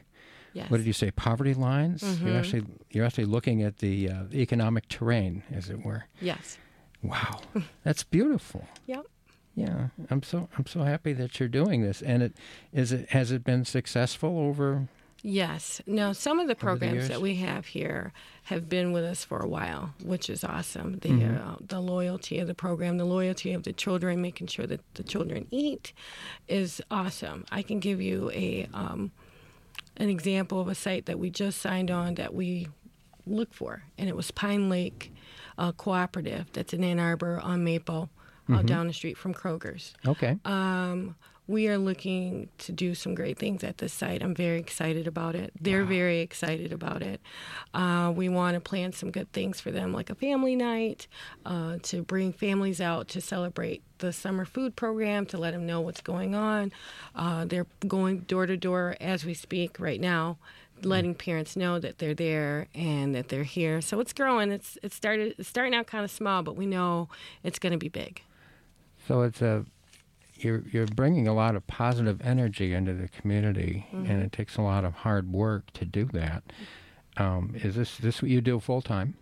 Yes. 0.52 0.70
What 0.70 0.76
did 0.76 0.86
you 0.86 0.92
say? 0.92 1.10
Poverty 1.10 1.54
lines. 1.54 2.02
Mm-hmm. 2.02 2.26
You're 2.26 2.36
actually 2.36 2.64
you're 2.90 3.06
actually 3.06 3.24
looking 3.24 3.62
at 3.62 3.78
the, 3.78 4.10
uh, 4.10 4.22
the 4.28 4.42
economic 4.42 4.86
terrain, 4.88 5.42
as 5.50 5.70
it 5.70 5.82
were. 5.82 6.04
Yes. 6.20 6.58
Wow, 7.02 7.40
that's 7.84 8.04
beautiful. 8.04 8.66
Yep. 8.86 9.06
Yeah, 9.54 9.88
I'm 10.10 10.22
so 10.22 10.48
I'm 10.56 10.66
so 10.66 10.82
happy 10.82 11.12
that 11.14 11.38
you're 11.40 11.48
doing 11.48 11.82
this. 11.82 12.00
And 12.00 12.22
it 12.22 12.36
is 12.72 12.92
it 12.92 13.10
has 13.10 13.32
it 13.32 13.44
been 13.44 13.64
successful 13.64 14.38
over 14.38 14.88
Yes. 15.22 15.80
Now, 15.86 16.12
some 16.12 16.40
of 16.40 16.48
the 16.48 16.56
programs 16.56 17.06
the 17.06 17.14
that 17.14 17.22
we 17.22 17.36
have 17.36 17.66
here 17.66 18.12
have 18.44 18.68
been 18.68 18.90
with 18.90 19.04
us 19.04 19.24
for 19.24 19.38
a 19.38 19.46
while, 19.46 19.94
which 20.02 20.28
is 20.28 20.42
awesome. 20.42 20.98
The 20.98 21.10
mm-hmm. 21.10 21.48
uh, 21.48 21.56
the 21.60 21.80
loyalty 21.80 22.40
of 22.40 22.48
the 22.48 22.54
program, 22.54 22.98
the 22.98 23.04
loyalty 23.04 23.52
of 23.52 23.62
the 23.62 23.72
children, 23.72 24.20
making 24.20 24.48
sure 24.48 24.66
that 24.66 24.80
the 24.94 25.04
children 25.04 25.46
eat, 25.52 25.92
is 26.48 26.82
awesome. 26.90 27.44
I 27.52 27.62
can 27.62 27.78
give 27.78 28.00
you 28.00 28.32
a 28.32 28.68
um, 28.74 29.12
an 29.96 30.08
example 30.08 30.60
of 30.60 30.66
a 30.66 30.74
site 30.74 31.06
that 31.06 31.20
we 31.20 31.30
just 31.30 31.60
signed 31.60 31.90
on 31.90 32.16
that 32.16 32.34
we 32.34 32.66
look 33.24 33.54
for, 33.54 33.84
and 33.96 34.08
it 34.08 34.16
was 34.16 34.32
Pine 34.32 34.68
Lake 34.68 35.14
uh, 35.56 35.70
Cooperative. 35.70 36.46
That's 36.52 36.74
in 36.74 36.82
Ann 36.82 36.98
Arbor 36.98 37.38
on 37.40 37.62
Maple 37.62 38.10
mm-hmm. 38.44 38.54
uh, 38.54 38.62
down 38.62 38.88
the 38.88 38.92
street 38.92 39.16
from 39.16 39.34
Kroger's. 39.34 39.94
Okay. 40.04 40.36
Um, 40.44 41.14
we 41.48 41.68
are 41.68 41.78
looking 41.78 42.48
to 42.58 42.72
do 42.72 42.94
some 42.94 43.14
great 43.14 43.38
things 43.38 43.64
at 43.64 43.78
this 43.78 43.92
site. 43.92 44.22
I'm 44.22 44.34
very 44.34 44.58
excited 44.58 45.06
about 45.06 45.34
it. 45.34 45.52
They're 45.60 45.82
wow. 45.82 45.88
very 45.88 46.20
excited 46.20 46.72
about 46.72 47.02
it. 47.02 47.20
Uh, 47.74 48.12
we 48.14 48.28
want 48.28 48.54
to 48.54 48.60
plan 48.60 48.92
some 48.92 49.10
good 49.10 49.32
things 49.32 49.60
for 49.60 49.70
them, 49.70 49.92
like 49.92 50.08
a 50.08 50.14
family 50.14 50.54
night, 50.54 51.08
uh, 51.44 51.78
to 51.82 52.02
bring 52.02 52.32
families 52.32 52.80
out 52.80 53.08
to 53.08 53.20
celebrate 53.20 53.82
the 53.98 54.12
summer 54.12 54.44
food 54.44 54.76
program, 54.76 55.26
to 55.26 55.36
let 55.36 55.52
them 55.52 55.66
know 55.66 55.80
what's 55.80 56.00
going 56.00 56.34
on. 56.34 56.72
Uh, 57.14 57.44
they're 57.44 57.66
going 57.88 58.20
door 58.20 58.46
to 58.46 58.56
door 58.56 58.96
as 59.00 59.24
we 59.24 59.34
speak 59.34 59.80
right 59.80 60.00
now 60.00 60.38
letting 60.84 61.14
parents 61.14 61.56
know 61.56 61.78
that 61.78 61.98
they're 61.98 62.14
there 62.14 62.66
and 62.74 63.14
that 63.14 63.28
they're 63.28 63.44
here. 63.44 63.80
So 63.80 64.00
it's 64.00 64.12
growing. 64.12 64.50
It's 64.50 64.78
it 64.82 64.92
started 64.92 65.36
it's 65.38 65.48
starting 65.48 65.74
out 65.74 65.86
kind 65.86 66.04
of 66.04 66.10
small, 66.10 66.42
but 66.42 66.56
we 66.56 66.66
know 66.66 67.08
it's 67.44 67.60
going 67.60 67.70
to 67.70 67.78
be 67.78 67.88
big. 67.88 68.22
So 69.06 69.22
it's 69.22 69.40
a 69.42 69.64
you're 70.44 70.62
you're 70.70 70.86
bringing 70.86 71.28
a 71.28 71.34
lot 71.34 71.56
of 71.56 71.66
positive 71.66 72.20
energy 72.22 72.74
into 72.74 72.94
the 72.94 73.08
community, 73.08 73.86
mm-hmm. 73.92 74.10
and 74.10 74.22
it 74.22 74.32
takes 74.32 74.56
a 74.56 74.62
lot 74.62 74.84
of 74.84 74.94
hard 74.94 75.32
work 75.32 75.72
to 75.74 75.84
do 75.84 76.04
that. 76.06 76.42
Um, 77.16 77.54
is 77.54 77.74
this 77.74 77.98
this 77.98 78.22
what 78.22 78.30
you 78.30 78.40
do 78.40 78.60
full 78.60 78.82
time? 78.82 79.14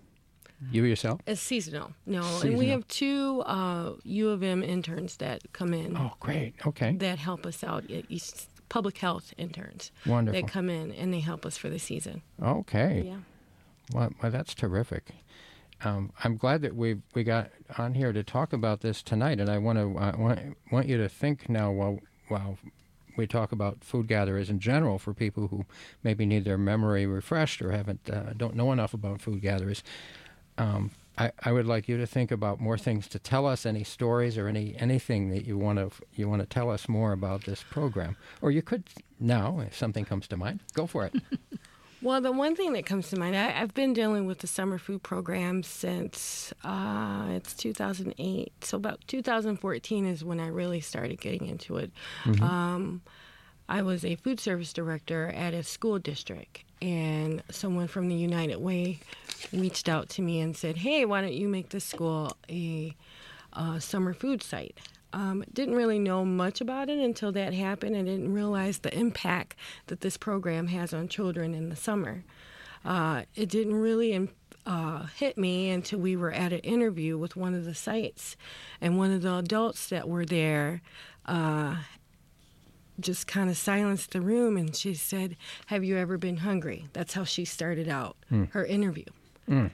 You 0.71 0.85
yourself? 0.85 1.21
It's 1.27 1.41
seasonal. 1.41 1.93
No, 2.05 2.21
seasonal. 2.21 2.49
and 2.49 2.59
we 2.59 2.67
have 2.69 2.87
two 2.87 3.41
uh, 3.47 3.95
U 4.05 4.29
of 4.29 4.43
M 4.43 4.63
interns 4.63 5.17
that 5.17 5.41
come 5.55 5.73
in. 5.73 5.97
Oh, 5.97 6.13
great. 6.21 6.55
Okay. 6.67 6.97
That 6.97 7.19
help 7.19 7.47
us 7.47 7.65
out. 7.65 7.85
Public 8.69 8.99
health 8.99 9.33
interns. 9.39 9.91
Wonderful. 10.05 10.41
That 10.41 10.49
come 10.49 10.69
in 10.69 10.93
and 10.93 11.15
they 11.15 11.21
help 11.21 11.47
us 11.47 11.57
for 11.57 11.71
the 11.71 11.79
season. 11.79 12.21
Okay. 12.43 13.05
Yeah. 13.07 13.17
Well, 13.95 14.11
well 14.23 14.31
that's 14.31 14.55
terrific 14.55 15.13
um, 15.83 16.13
I'm 16.23 16.37
glad 16.37 16.63
that 16.63 16.75
we 16.75 16.97
we 17.15 17.25
got 17.25 17.51
on 17.79 17.95
here 17.95 18.13
to 18.13 18.23
talk 18.23 18.53
about 18.53 18.81
this 18.81 19.03
tonight, 19.03 19.41
and 19.41 19.49
I 19.49 19.59
want 19.59 19.79
to 19.79 19.89
want 19.89 20.57
want 20.71 20.89
you 20.89 20.99
to 20.99 21.09
think 21.09 21.49
now 21.49 21.71
while 21.71 22.01
while 22.29 22.59
we 23.17 23.27
talk 23.27 23.53
about 23.53 23.83
food 23.85 24.07
gatherers 24.07 24.51
in 24.51 24.61
general 24.61 24.99
for 24.99 25.13
people 25.13 25.49
who 25.49 25.65
maybe 26.03 26.25
need 26.25 26.45
their 26.45 26.59
memory 26.59 27.07
refreshed 27.07 27.61
or 27.61 27.73
haven't 27.73 28.09
uh, 28.11 28.33
don't 28.37 28.55
know 28.55 28.73
enough 28.73 28.95
about 28.95 29.21
food 29.21 29.41
gatherers. 29.41 29.83
Um, 30.59 30.91
I, 31.19 31.33
I 31.43 31.53
would 31.53 31.67
like 31.67 31.89
you 31.89 31.99
to 31.99 32.07
think 32.07 32.31
about 32.31 32.61
more 32.61 32.79
things 32.79 33.07
to 33.09 33.19
tell 33.19 33.47
us, 33.47 33.67
any 33.67 33.85
stories 33.85 34.39
or 34.39 34.49
any 34.49 34.75
anything 34.79 35.31
that 35.31 35.47
you 35.47 35.59
want 35.59 35.79
to 35.79 35.91
you 36.15 36.29
want 36.29 36.41
to 36.41 36.47
tell 36.47 36.71
us 36.71 36.89
more 36.89 37.13
about 37.13 37.45
this 37.45 37.63
program, 37.71 38.17
or 38.43 38.51
you 38.51 38.63
could 38.63 38.85
now, 39.19 39.61
if 39.61 39.77
something 39.77 40.05
comes 40.05 40.29
to 40.29 40.37
mind, 40.37 40.61
go 40.75 40.87
for 40.87 41.07
it. 41.07 41.15
Well, 42.03 42.21
the 42.23 42.33
one 42.33 42.57
thing 42.57 42.73
that 42.73 42.87
comes 42.87 43.11
to 43.11 43.19
mind, 43.19 43.37
I, 43.37 43.51
have 43.51 43.75
been 43.75 43.93
dealing 43.93 44.27
with 44.27 44.39
the 44.39 44.47
summer 44.47 44.79
food 44.79 45.03
program 45.03 45.63
since 45.63 46.53
uh, 46.65 47.27
it's 47.31 47.53
2008. 47.55 48.65
So 48.65 48.77
about 48.79 49.01
2014 49.07 50.07
is 50.07 50.25
when 50.25 50.41
I 50.41 50.47
really 50.47 50.81
started 50.81 51.21
getting 51.21 51.47
into 51.47 51.77
it. 51.77 51.91
Mm-hmm. 52.25 52.43
Um, 52.43 53.03
I 53.69 53.83
was 53.83 54.05
a 54.05 54.17
food 54.17 54.41
service 54.41 54.73
director 54.73 55.29
at 55.29 55.53
a 55.53 55.63
school 55.63 55.99
district, 55.99 56.65
and 56.81 57.43
someone 57.51 57.87
from 57.87 58.09
the 58.09 58.17
United 58.17 58.57
Way 58.57 58.99
reached 59.53 59.89
out 59.89 60.09
to 60.11 60.23
me 60.23 60.41
and 60.41 60.57
said, 60.57 60.79
"Hey, 60.79 61.05
why 61.05 61.21
don't 61.21 61.35
you 61.35 61.49
make 61.49 61.69
this 61.69 61.85
school 61.85 62.37
a 62.49 62.97
uh, 63.53 63.79
summer 63.79 64.13
food 64.13 64.43
site?" 64.43 64.77
Um, 65.13 65.45
didn't 65.53 65.75
really 65.75 65.99
know 65.99 66.25
much 66.25 66.61
about 66.61 66.89
it 66.89 66.99
until 66.99 67.33
that 67.33 67.53
happened. 67.53 67.97
I 67.97 68.03
didn't 68.03 68.33
realize 68.33 68.79
the 68.79 68.97
impact 68.97 69.57
that 69.89 70.03
this 70.03 70.17
program 70.17 70.69
has 70.69 70.95
on 70.95 71.09
children 71.09 71.53
in 71.53 71.69
the 71.69 71.77
summer. 71.77 72.23
Uh, 72.85 73.23
it 73.35 73.49
didn't 73.49 73.75
really 73.75 74.29
uh, 74.67 75.07
hit 75.17 75.37
me 75.37 75.71
until 75.71 75.99
we 75.99 76.17
were 76.17 76.33
at 76.33 76.53
an 76.53 76.61
interview 76.61 77.19
with 77.19 77.37
one 77.37 77.55
of 77.55 77.65
the 77.65 77.75
sites, 77.75 78.37
and 78.81 78.99
one 78.99 79.11
of 79.11 79.23
the 79.23 79.35
adults 79.35 79.89
that 79.89 80.09
were 80.09 80.25
there 80.25 80.81
uh, 81.27 81.77
just 83.01 83.27
kind 83.27 83.51
of 83.51 83.57
silenced 83.57 84.13
the 84.13 84.21
room, 84.21 84.57
and 84.57 84.77
she 84.77 84.95
said, 84.95 85.37
"Have 85.67 85.85
you 85.85 85.97
ever 85.97 86.19
been 86.19 86.39
hungry?" 86.39 86.89
That's 86.93 87.15
how 87.15 87.25
she 87.25 87.45
started 87.45 87.89
out 87.89 88.17
mm. 88.31 88.51
her 88.53 88.65
interview. 88.65 89.07
Mm. 89.49 89.71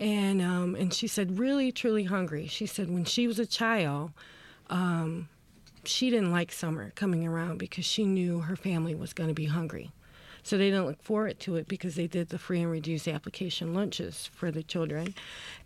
And 0.00 0.42
um, 0.42 0.74
and 0.74 0.94
she 0.94 1.08
said, 1.08 1.38
"Really, 1.38 1.72
truly 1.72 2.04
hungry." 2.04 2.46
She 2.46 2.66
said 2.66 2.90
when 2.90 3.04
she 3.04 3.26
was 3.26 3.38
a 3.38 3.46
child 3.46 4.12
um, 4.70 5.28
she 5.84 6.10
didn't 6.10 6.30
like 6.30 6.52
summer 6.52 6.92
coming 6.94 7.26
around 7.26 7.58
because 7.58 7.84
she 7.84 8.04
knew 8.04 8.40
her 8.40 8.56
family 8.56 8.94
was 8.94 9.12
going 9.12 9.28
to 9.28 9.34
be 9.34 9.46
hungry. 9.46 9.92
So 10.42 10.56
they 10.56 10.70
didn't 10.70 10.86
look 10.86 11.02
forward 11.02 11.40
to 11.40 11.56
it 11.56 11.68
because 11.68 11.94
they 11.94 12.06
did 12.06 12.30
the 12.30 12.38
free 12.38 12.62
and 12.62 12.70
reduced 12.70 13.06
application 13.06 13.74
lunches 13.74 14.30
for 14.32 14.50
the 14.50 14.62
children. 14.62 15.14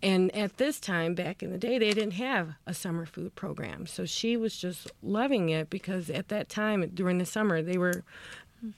And 0.01 0.35
at 0.35 0.57
this 0.57 0.79
time, 0.79 1.15
back 1.15 1.41
in 1.41 1.51
the 1.51 1.57
day, 1.57 1.77
they 1.77 1.93
didn't 1.93 2.15
have 2.15 2.55
a 2.65 2.73
summer 2.73 3.05
food 3.05 3.33
program. 3.35 3.85
So 3.87 4.05
she 4.05 4.35
was 4.35 4.57
just 4.57 4.91
loving 5.01 5.49
it 5.49 5.69
because 5.69 6.09
at 6.09 6.27
that 6.29 6.49
time, 6.49 6.89
during 6.93 7.17
the 7.17 7.25
summer, 7.25 7.61
they 7.61 7.77
were 7.77 8.03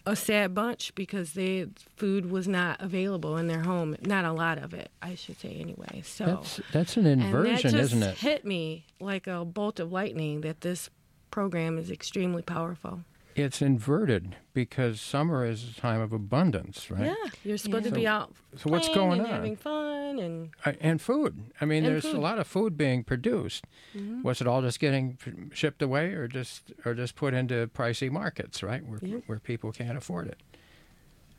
a 0.05 0.15
sad 0.15 0.53
bunch 0.53 0.93
because 0.95 1.33
they 1.33 1.67
food 1.95 2.31
was 2.31 2.47
not 2.47 2.81
available 2.81 3.37
in 3.37 3.47
their 3.47 3.61
home. 3.61 3.95
Not 4.01 4.25
a 4.25 4.31
lot 4.31 4.57
of 4.57 4.73
it, 4.73 4.89
I 5.01 5.15
should 5.15 5.39
say 5.39 5.57
anyway. 5.59 6.01
So 6.03 6.25
that's 6.25 6.61
that's 6.71 6.97
an 6.97 7.05
inversion, 7.05 7.75
isn't 7.75 8.03
it? 8.03 8.17
Hit 8.17 8.45
me 8.45 8.85
like 8.99 9.27
a 9.27 9.45
bolt 9.45 9.79
of 9.79 9.91
lightning 9.91 10.41
that 10.41 10.61
this 10.61 10.89
program 11.31 11.77
is 11.77 11.91
extremely 11.91 12.41
powerful 12.41 13.01
it's 13.35 13.61
inverted 13.61 14.37
because 14.53 15.01
summer 15.01 15.45
is 15.45 15.67
a 15.69 15.79
time 15.79 15.99
of 15.99 16.13
abundance, 16.13 16.89
right? 16.89 17.07
Yeah, 17.07 17.29
you're 17.43 17.57
supposed 17.57 17.83
yeah. 17.83 17.91
to 17.91 17.95
be 17.95 18.07
out. 18.07 18.33
So 18.55 18.69
what's 18.69 18.87
going 18.89 19.19
and 19.19 19.27
on? 19.27 19.33
Having 19.33 19.55
fun 19.57 20.19
and 20.19 20.49
uh, 20.65 20.71
and 20.79 21.01
food. 21.01 21.51
I 21.59 21.65
mean, 21.65 21.83
there's 21.83 22.05
food. 22.05 22.15
a 22.15 22.19
lot 22.19 22.39
of 22.39 22.47
food 22.47 22.77
being 22.77 23.03
produced. 23.03 23.65
Mm-hmm. 23.95 24.23
Was 24.23 24.39
it 24.39 24.47
all 24.47 24.61
just 24.61 24.79
getting 24.79 25.17
shipped 25.53 25.81
away, 25.81 26.13
or 26.13 26.29
just 26.29 26.71
or 26.85 26.93
just 26.93 27.15
put 27.15 27.33
into 27.33 27.67
pricey 27.67 28.09
markets, 28.09 28.63
right, 28.63 28.85
where 28.85 28.99
yep. 29.01 29.23
where 29.25 29.39
people 29.39 29.73
can't 29.73 29.97
afford 29.97 30.27
it? 30.27 30.41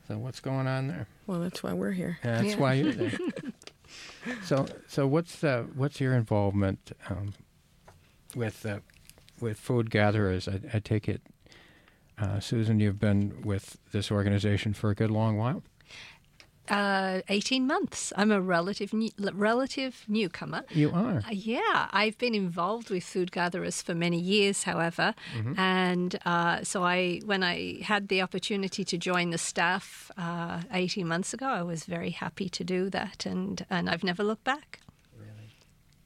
So 0.07 0.19
what's 0.19 0.39
going 0.39 0.67
on 0.67 0.87
there? 0.87 1.07
Well, 1.25 1.39
that's 1.39 1.63
why 1.63 1.73
we're 1.73 1.91
here. 1.91 2.19
Yeah, 2.23 2.41
that's 2.41 2.53
yeah. 2.53 2.59
why 2.59 2.73
you're 2.73 2.93
there. 2.93 3.17
so 4.43 4.67
so 4.87 5.07
what's 5.07 5.43
uh, 5.43 5.63
what's 5.73 5.99
your 5.99 6.13
involvement 6.13 6.91
um, 7.09 7.33
with 8.35 8.63
uh, 8.67 8.79
with 9.41 9.57
food 9.57 9.89
gatherers? 9.89 10.47
I, 10.47 10.59
I 10.75 10.79
take 10.79 11.09
it 11.09 11.23
uh, 12.19 12.39
Susan, 12.39 12.79
you've 12.79 12.99
been 12.99 13.41
with 13.43 13.77
this 13.91 14.11
organization 14.11 14.73
for 14.73 14.89
a 14.89 14.95
good 14.95 15.11
long 15.11 15.37
while. 15.37 15.63
Uh, 16.69 17.21
18 17.29 17.65
months. 17.65 18.11
I'm 18.17 18.29
a 18.29 18.41
relative 18.41 18.91
new, 18.91 19.09
relative 19.33 20.03
newcomer. 20.09 20.63
You 20.69 20.91
are. 20.91 21.19
Uh, 21.19 21.31
yeah, 21.31 21.87
I've 21.93 22.17
been 22.17 22.35
involved 22.35 22.89
with 22.89 23.05
food 23.05 23.31
gatherers 23.31 23.81
for 23.81 23.95
many 23.95 24.19
years, 24.19 24.63
however, 24.63 25.15
Mm-hmm. 25.37 25.57
and 25.57 26.19
uh, 26.25 26.63
so 26.65 26.83
I, 26.83 27.21
when 27.23 27.41
I 27.41 27.79
had 27.83 28.09
the 28.09 28.21
opportunity 28.21 28.83
to 28.83 28.97
join 28.97 29.29
the 29.29 29.37
staff 29.37 30.11
uh, 30.17 30.61
18 30.73 31.07
months 31.07 31.33
ago, 31.33 31.45
I 31.47 31.61
was 31.63 31.85
very 31.85 32.09
happy 32.09 32.49
to 32.49 32.63
do 32.65 32.89
that, 32.89 33.25
and 33.25 33.65
and 33.69 33.89
I've 33.89 34.03
never 34.03 34.21
looked 34.25 34.43
back. 34.43 34.81
Really? 35.17 35.53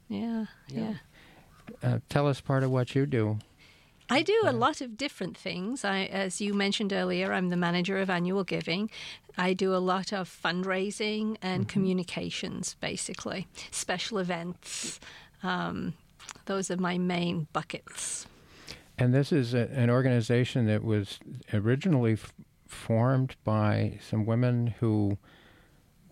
Yeah, 0.08 0.44
yeah. 0.68 0.94
Uh, 1.82 1.98
tell 2.08 2.28
us 2.28 2.40
part 2.40 2.62
of 2.62 2.70
what 2.70 2.94
you 2.94 3.04
do. 3.06 3.38
I 4.10 4.22
do 4.22 4.42
a 4.44 4.52
lot 4.52 4.80
of 4.80 4.96
different 4.96 5.36
things. 5.36 5.84
I, 5.84 6.04
as 6.04 6.40
you 6.40 6.54
mentioned 6.54 6.92
earlier, 6.92 7.32
I'm 7.32 7.48
the 7.48 7.56
manager 7.56 7.98
of 7.98 8.10
annual 8.10 8.44
giving. 8.44 8.90
I 9.38 9.54
do 9.54 9.74
a 9.74 9.78
lot 9.78 10.12
of 10.12 10.28
fundraising 10.28 11.36
and 11.40 11.68
communications, 11.68 12.74
basically, 12.80 13.46
special 13.70 14.18
events. 14.18 15.00
Um, 15.42 15.94
those 16.44 16.70
are 16.70 16.76
my 16.76 16.98
main 16.98 17.46
buckets. 17.52 18.26
And 18.98 19.14
this 19.14 19.32
is 19.32 19.54
a, 19.54 19.68
an 19.72 19.90
organization 19.90 20.66
that 20.66 20.84
was 20.84 21.18
originally 21.52 22.12
f- 22.12 22.32
formed 22.66 23.36
by 23.44 23.98
some 24.06 24.26
women 24.26 24.74
who 24.80 25.18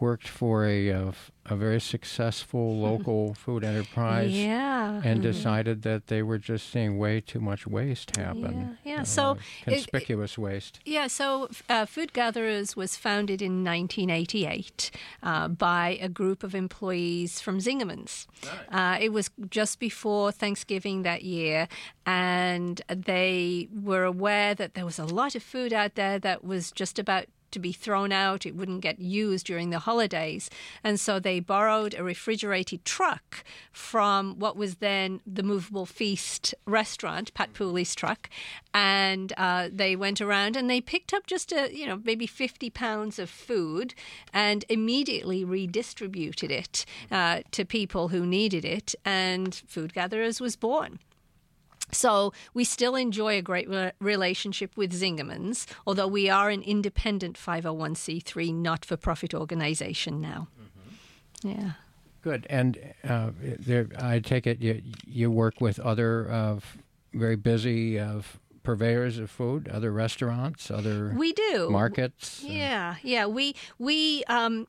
worked 0.00 0.26
for 0.26 0.64
a, 0.66 0.90
uh, 0.90 1.12
a 1.47 1.57
very 1.57 1.80
successful 1.80 2.78
local 2.88 3.35
food 3.35 3.62
enterprise 3.64 4.30
Yeah. 4.33 5.00
and 5.04 5.21
decided 5.23 5.83
that 5.83 6.07
they 6.07 6.23
were 6.23 6.38
just 6.38 6.71
seeing 6.71 6.97
way 6.99 7.21
too 7.21 7.40
much 7.40 7.66
waste 7.66 8.16
happen. 8.16 8.76
Yeah, 8.85 8.92
yeah. 8.95 9.00
Uh, 9.02 9.04
So 9.04 9.33
it- 9.66 9.71
conspicuous 9.73 10.38
waste. 10.38 10.80
Yeah, 10.85 11.07
so 11.09 11.49
uh, 11.69 11.87
Food 11.87 12.12
Gatherers 12.12 12.76
was 12.76 12.97
founded 12.97 13.42
in 13.42 13.62
1988 13.64 14.90
uh, 15.23 15.49
by 15.49 15.99
a 16.00 16.09
group 16.09 16.42
of 16.42 16.54
employees 16.54 17.40
from 17.40 17.59
Zingerman's. 17.59 18.26
Uh, 18.71 18.97
it 19.00 19.12
was 19.12 19.30
just 19.50 19.78
before 19.78 20.33
Thanksgiving 20.33 21.02
that 21.02 21.23
year, 21.25 21.69
and 22.07 22.80
they 22.88 23.69
were 23.73 24.04
aware 24.04 24.54
that 24.54 24.75
there 24.75 24.85
was 24.87 24.99
a 24.99 25.04
lot 25.04 25.35
of 25.35 25.42
food 25.42 25.73
out 25.73 25.95
there 25.95 26.19
that 26.19 26.42
was 26.45 26.73
just 26.73 26.99
about 26.99 27.26
to 27.52 27.59
be 27.59 27.73
thrown 27.73 28.12
out. 28.12 28.47
It 28.47 28.54
wouldn't 28.54 28.80
get 28.80 28.99
used 28.99 29.47
during 29.47 29.71
the 29.71 29.80
holidays. 29.80 30.50
And 30.83 30.99
so 30.99 31.19
they 31.19 31.40
borrowed 31.40 31.95
a 31.95 32.04
refrigerated 32.04 32.85
truck 32.85 33.45
from 33.73 34.38
what 34.38 34.57
was 34.57 34.76
then 34.76 35.21
the 35.26 35.42
Movable 35.42 35.87
Feast 35.87 36.54
restaurant, 36.66 37.33
Pat 37.35 37.52
Pooley's 37.52 37.95
truck. 37.95 38.28
And 38.73 39.33
uh, 39.37 39.69
they 39.73 39.97
went 39.97 40.21
around 40.21 40.57
and 40.57 40.71
they 40.71 40.80
picked 40.80 41.12
up 41.12 41.26
just 41.26 41.52
a, 41.52 41.75
you 41.75 41.87
know, 41.87 42.00
maybe 42.04 42.26
50 42.26 42.71
pounds 42.71 43.19
of 43.19 43.28
food 43.28 43.95
and 44.33 44.64
immediately 44.69 45.45
redistributed 45.45 46.50
it 46.50 46.85
uh, 47.11 47.40
to 47.50 47.64
people 47.64 48.09
who 48.09 48.25
needed 48.26 48.64
it. 48.64 48.95
And 49.04 49.54
Food 49.66 49.95
Gatherers 49.95 50.40
was 50.40 50.57
born. 50.57 50.99
So 51.92 52.32
we 52.54 52.64
still 52.64 52.94
enjoy 52.97 53.38
a 53.38 53.42
great 53.42 53.68
re- 53.68 53.92
relationship 54.00 54.76
with 54.76 54.92
Zingerman's, 54.92 55.66
although 55.87 56.09
we 56.09 56.28
are 56.30 56.50
an 56.50 56.62
independent 56.62 57.37
501c3 57.38 58.54
not-for-profit 58.54 59.35
organization 59.35 60.20
now. 60.20 60.49
Yeah. 61.42 61.73
Good. 62.23 62.47
And 62.50 62.78
uh, 63.09 63.30
there, 63.40 63.88
I 63.99 64.18
take 64.20 64.47
it 64.47 64.61
you, 64.61 64.82
you 65.06 65.30
work 65.30 65.61
with 65.61 65.80
other 65.80 66.30
uh, 66.30 66.61
very 67.14 67.37
busy 67.37 67.99
uh, 67.99 68.20
purveyors 68.62 69.18
of 69.18 69.30
food, 69.30 69.68
other 69.68 69.90
restaurants, 69.90 70.70
other 70.70 71.14
We 71.16 71.32
do. 71.32 71.70
markets. 71.70 72.42
Yeah, 72.44 72.97
yeah. 73.02 73.26
We 73.26 73.54
we 73.78 74.23
um 74.25 74.66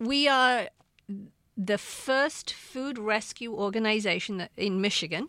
we 0.00 0.26
are 0.26 0.68
the 1.56 1.78
first 1.78 2.52
food 2.52 2.98
rescue 2.98 3.54
organization 3.54 4.48
in 4.56 4.80
Michigan. 4.80 5.28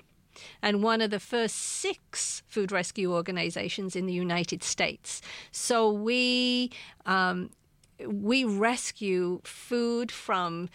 And 0.62 0.84
one 0.84 1.02
of 1.02 1.12
the 1.12 1.20
first 1.20 1.56
six 1.56 2.44
food 2.48 2.72
rescue 2.72 3.14
organizations 3.14 3.96
in 3.96 4.06
the 4.06 4.14
United 4.14 4.64
States. 4.64 5.22
So 5.52 5.92
we 5.92 6.72
um, 7.06 7.50
we 8.06 8.46
rescue 8.46 9.42
food 9.44 10.12
from 10.12 10.70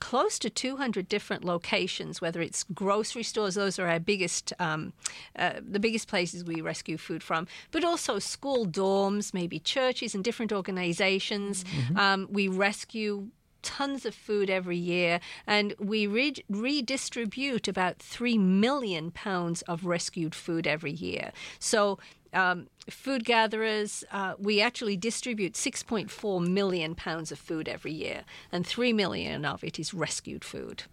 close 0.00 0.38
to 0.38 0.50
200 0.50 1.08
different 1.08 1.44
locations, 1.44 2.20
whether 2.20 2.40
it's 2.40 2.64
grocery 2.64 3.22
stores, 3.22 3.54
those 3.54 3.78
are 3.78 3.86
our 3.86 4.00
biggest, 4.00 4.52
um, 4.58 4.92
uh, 5.36 5.54
the 5.60 5.78
biggest 5.78 6.08
places 6.08 6.44
we 6.44 6.60
rescue 6.60 6.96
food 6.96 7.22
from, 7.22 7.46
but 7.70 7.84
also 7.84 8.18
school 8.18 8.66
dorms, 8.66 9.34
maybe 9.34 9.58
churches 9.58 10.14
and 10.14 10.24
different 10.24 10.52
organizations. 10.52 11.64
Um, 11.96 12.28
we 12.30 12.48
rescue 12.48 13.28
tons 13.64 14.06
of 14.06 14.14
food 14.14 14.48
every 14.48 14.76
year, 14.76 15.18
and 15.46 15.74
we 15.80 16.06
re- 16.06 16.44
redistribute 16.48 17.66
about 17.66 17.98
3 17.98 18.38
million 18.38 19.10
pounds 19.10 19.62
of 19.62 19.84
rescued 19.84 20.34
food 20.34 20.66
every 20.66 20.92
year. 20.92 21.32
So, 21.58 21.98
um, 22.32 22.68
food 22.90 23.24
gatherers, 23.24 24.04
uh, 24.12 24.34
we 24.38 24.60
actually 24.60 24.96
distribute 24.96 25.54
6.4 25.54 26.46
million 26.46 26.94
pounds 26.94 27.32
of 27.32 27.38
food 27.38 27.68
every 27.68 27.92
year, 27.92 28.22
and 28.52 28.66
3 28.66 28.92
million 28.92 29.44
of 29.44 29.64
it 29.64 29.78
is 29.78 29.94
rescued 29.94 30.44
food. 30.44 30.84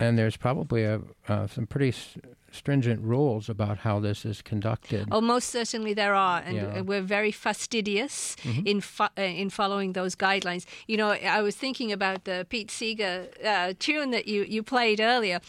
And 0.00 0.16
there's 0.18 0.36
probably 0.36 0.84
a, 0.84 1.00
uh, 1.28 1.46
some 1.48 1.66
pretty 1.66 1.88
s- 1.88 2.16
stringent 2.52 3.00
rules 3.02 3.48
about 3.48 3.78
how 3.78 3.98
this 4.00 4.24
is 4.24 4.42
conducted. 4.42 5.08
Oh, 5.10 5.20
most 5.20 5.48
certainly 5.50 5.92
there 5.92 6.14
are, 6.14 6.40
and 6.46 6.56
Yeah. 6.56 6.80
we're 6.82 7.02
very 7.02 7.32
fastidious 7.32 8.36
in 8.64 8.80
fo- 8.80 9.08
uh, 9.18 9.22
in 9.22 9.50
following 9.50 9.92
those 9.94 10.14
guidelines. 10.16 10.64
You 10.86 10.96
know, 10.98 11.10
I 11.10 11.42
was 11.42 11.56
thinking 11.56 11.92
about 11.92 12.24
the 12.24 12.46
Pete 12.48 12.70
Seeger 12.70 13.26
uh, 13.44 13.72
tune 13.78 14.10
that 14.12 14.26
you, 14.28 14.44
you 14.44 14.62
played 14.62 15.00
earlier. 15.00 15.40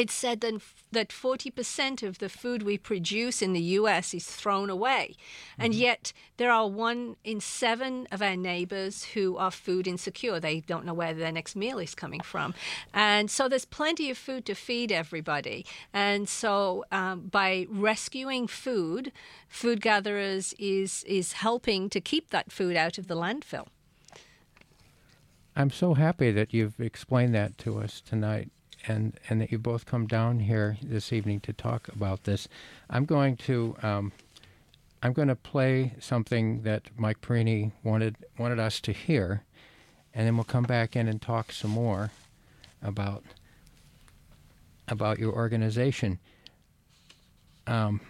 It 0.00 0.10
said 0.10 0.40
that 0.40 0.62
that 0.92 1.12
forty 1.12 1.50
percent 1.50 2.02
of 2.02 2.20
the 2.20 2.30
food 2.30 2.62
we 2.62 2.78
produce 2.78 3.42
in 3.42 3.52
the 3.52 3.60
U.S. 3.80 4.14
is 4.14 4.24
thrown 4.24 4.70
away, 4.70 5.14
and 5.58 5.74
yet 5.74 6.14
there 6.38 6.50
are 6.50 6.66
one 6.66 7.16
in 7.22 7.38
seven 7.38 8.08
of 8.10 8.22
our 8.22 8.34
neighbors 8.34 9.04
who 9.12 9.36
are 9.36 9.50
food 9.50 9.86
insecure. 9.86 10.40
They 10.40 10.60
don't 10.60 10.86
know 10.86 10.94
where 10.94 11.12
their 11.12 11.30
next 11.30 11.54
meal 11.54 11.78
is 11.78 11.94
coming 11.94 12.20
from, 12.20 12.54
and 12.94 13.30
so 13.30 13.46
there's 13.46 13.66
plenty 13.66 14.08
of 14.10 14.16
food 14.16 14.46
to 14.46 14.54
feed 14.54 14.90
everybody. 14.90 15.66
And 15.92 16.30
so 16.30 16.86
um, 16.90 17.28
by 17.30 17.66
rescuing 17.68 18.46
food, 18.46 19.12
food 19.50 19.82
gatherers 19.82 20.54
is 20.58 21.04
is 21.04 21.34
helping 21.34 21.90
to 21.90 22.00
keep 22.00 22.30
that 22.30 22.50
food 22.50 22.74
out 22.74 22.96
of 22.96 23.06
the 23.06 23.16
landfill. 23.16 23.66
I'm 25.54 25.70
so 25.70 25.92
happy 25.92 26.30
that 26.30 26.54
you've 26.54 26.80
explained 26.80 27.34
that 27.34 27.58
to 27.58 27.78
us 27.80 28.00
tonight 28.00 28.50
and, 28.86 29.18
and 29.28 29.40
that 29.40 29.52
you 29.52 29.58
both 29.58 29.86
come 29.86 30.06
down 30.06 30.40
here 30.40 30.76
this 30.82 31.12
evening 31.12 31.40
to 31.40 31.52
talk 31.52 31.88
about 31.88 32.24
this. 32.24 32.48
I'm 32.88 33.04
going 33.04 33.36
to 33.38 33.76
um, 33.82 34.12
I'm 35.02 35.12
going 35.12 35.28
to 35.28 35.36
play 35.36 35.94
something 35.98 36.62
that 36.62 36.82
Mike 36.96 37.20
Perini 37.20 37.72
wanted 37.82 38.16
wanted 38.38 38.58
us 38.58 38.80
to 38.80 38.92
hear, 38.92 39.44
and 40.14 40.26
then 40.26 40.36
we'll 40.36 40.44
come 40.44 40.64
back 40.64 40.94
in 40.94 41.08
and 41.08 41.20
talk 41.20 41.52
some 41.52 41.70
more 41.70 42.10
about 42.82 43.24
about 44.88 45.18
your 45.18 45.32
organization. 45.32 46.18
Um, 47.66 48.00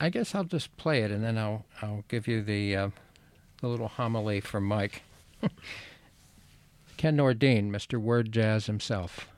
I 0.00 0.08
guess 0.08 0.34
I'll 0.34 0.44
just 0.44 0.74
play 0.76 1.02
it, 1.02 1.10
and 1.10 1.22
then 1.22 1.36
I'll 1.36 1.66
I'll 1.82 2.04
give 2.08 2.26
you 2.26 2.42
the 2.42 2.76
uh, 2.76 2.90
the 3.60 3.68
little 3.68 3.88
homily 3.88 4.40
from 4.40 4.64
Mike. 4.64 5.02
Ken 6.96 7.18
Nordine, 7.18 7.70
Mr. 7.70 7.98
Word 7.98 8.32
Jazz 8.32 8.64
himself. 8.64 9.28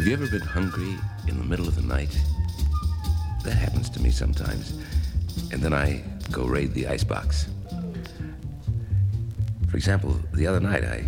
Have 0.00 0.06
you 0.06 0.14
ever 0.14 0.28
been 0.28 0.40
hungry 0.40 0.96
in 1.28 1.36
the 1.36 1.44
middle 1.44 1.68
of 1.68 1.74
the 1.74 1.82
night? 1.82 2.18
That 3.44 3.52
happens 3.52 3.90
to 3.90 4.00
me 4.00 4.10
sometimes. 4.10 4.72
And 5.52 5.60
then 5.60 5.74
I 5.74 6.02
go 6.30 6.46
raid 6.46 6.72
the 6.72 6.86
icebox. 6.86 7.48
For 9.68 9.76
example, 9.76 10.18
the 10.32 10.46
other 10.46 10.58
night 10.58 10.84
I 10.84 11.04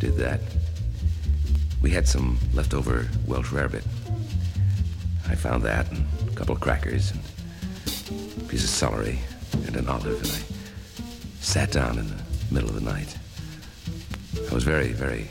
did 0.00 0.16
that. 0.16 0.40
We 1.82 1.90
had 1.90 2.08
some 2.08 2.36
leftover 2.52 3.06
Welsh 3.28 3.50
rarebit. 3.50 3.86
I 5.28 5.36
found 5.36 5.62
that 5.62 5.88
and 5.92 6.04
a 6.28 6.34
couple 6.34 6.56
of 6.56 6.60
crackers 6.60 7.12
and 7.12 7.20
a 8.42 8.48
piece 8.48 8.64
of 8.64 8.70
celery 8.70 9.20
and 9.68 9.76
an 9.76 9.88
olive, 9.88 10.20
and 10.20 10.32
I 10.32 11.40
sat 11.40 11.70
down 11.70 11.96
in 11.96 12.08
the 12.08 12.22
middle 12.50 12.70
of 12.70 12.74
the 12.74 12.80
night. 12.80 13.16
I 14.50 14.52
was 14.52 14.64
very, 14.64 14.88
very 14.88 15.28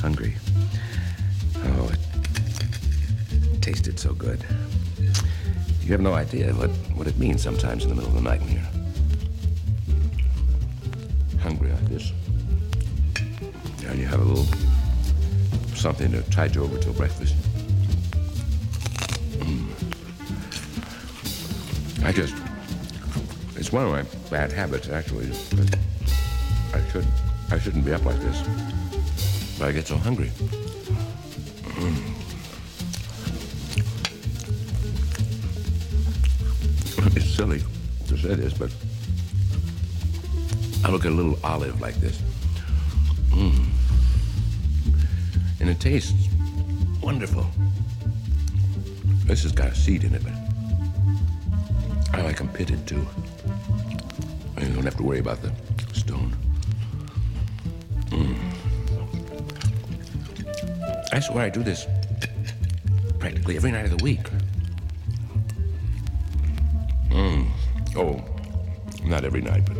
hungry. 0.00 0.36
Tasted 3.70 4.00
so 4.00 4.12
good. 4.14 4.44
You 5.82 5.92
have 5.92 6.00
no 6.00 6.12
idea 6.12 6.52
what, 6.54 6.70
what 6.96 7.06
it 7.06 7.16
means 7.18 7.40
sometimes 7.40 7.84
in 7.84 7.90
the 7.90 7.94
middle 7.94 8.10
of 8.10 8.16
the 8.16 8.20
night 8.20 8.40
when 8.40 8.54
you're 8.54 8.60
hungry 11.38 11.70
like 11.70 11.88
this. 11.88 12.10
And 13.86 13.96
you 13.96 14.06
have 14.06 14.20
a 14.22 14.24
little 14.24 14.44
something 15.76 16.10
to 16.10 16.20
tide 16.32 16.56
you 16.56 16.64
over 16.64 16.78
till 16.78 16.94
breakfast. 16.94 17.36
Mm. 19.38 19.68
I 22.04 22.10
just, 22.10 22.34
it's 23.54 23.70
one 23.70 23.84
of 23.84 23.92
my 23.92 24.02
bad 24.30 24.50
habits 24.50 24.88
actually. 24.88 25.30
I 26.74 26.82
should, 26.90 27.06
I 27.52 27.58
shouldn't 27.60 27.84
be 27.84 27.92
up 27.92 28.04
like 28.04 28.18
this. 28.18 28.42
But 29.60 29.68
I 29.68 29.72
get 29.72 29.86
so 29.86 29.96
hungry. 29.96 30.32
Silly 37.40 37.62
to 38.06 38.18
say 38.18 38.34
this, 38.34 38.52
but 38.52 38.70
I 40.84 40.90
look 40.90 41.06
at 41.06 41.10
a 41.10 41.14
little 41.14 41.38
olive 41.42 41.80
like 41.80 41.94
this. 41.94 42.20
Mm. 43.30 43.64
And 45.58 45.70
it 45.70 45.80
tastes 45.80 46.28
wonderful. 47.02 47.46
This 49.24 49.42
has 49.44 49.52
got 49.52 49.68
a 49.68 49.74
seed 49.74 50.04
in 50.04 50.14
it, 50.14 50.22
but 50.22 50.34
I 52.12 52.20
like 52.20 52.36
them 52.36 52.50
pitted 52.50 52.86
too. 52.86 53.06
And 54.58 54.68
you 54.68 54.74
don't 54.74 54.84
have 54.84 54.98
to 54.98 55.02
worry 55.02 55.20
about 55.20 55.40
the 55.40 55.50
stone. 55.94 56.36
Mm. 58.10 58.36
I 61.10 61.20
swear 61.20 61.46
I 61.46 61.48
do 61.48 61.62
this 61.62 61.86
practically 63.18 63.56
every 63.56 63.70
night 63.70 63.86
of 63.86 63.96
the 63.96 64.04
week. 64.04 64.28
Oh, 68.02 68.18
not 69.04 69.26
every 69.26 69.42
night, 69.42 69.62
but 69.66 69.76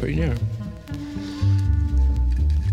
pretty 0.00 0.16
near. 0.16 0.34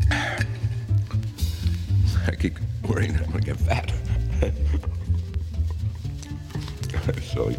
I 2.25 2.33
keep 2.35 2.57
worrying 2.89 3.13
that 3.13 3.25
I'm 3.25 3.31
gonna 3.31 3.45
get 3.45 3.57
fat. 3.57 3.93
so, 7.21 7.51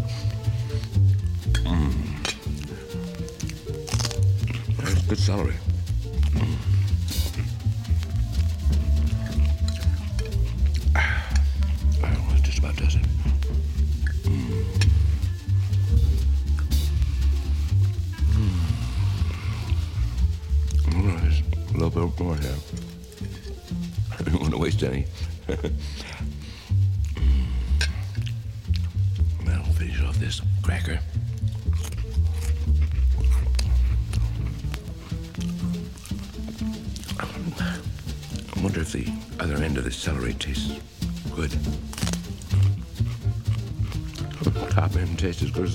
mm. 1.62 1.92
Good 5.08 5.20
celery. 5.20 5.54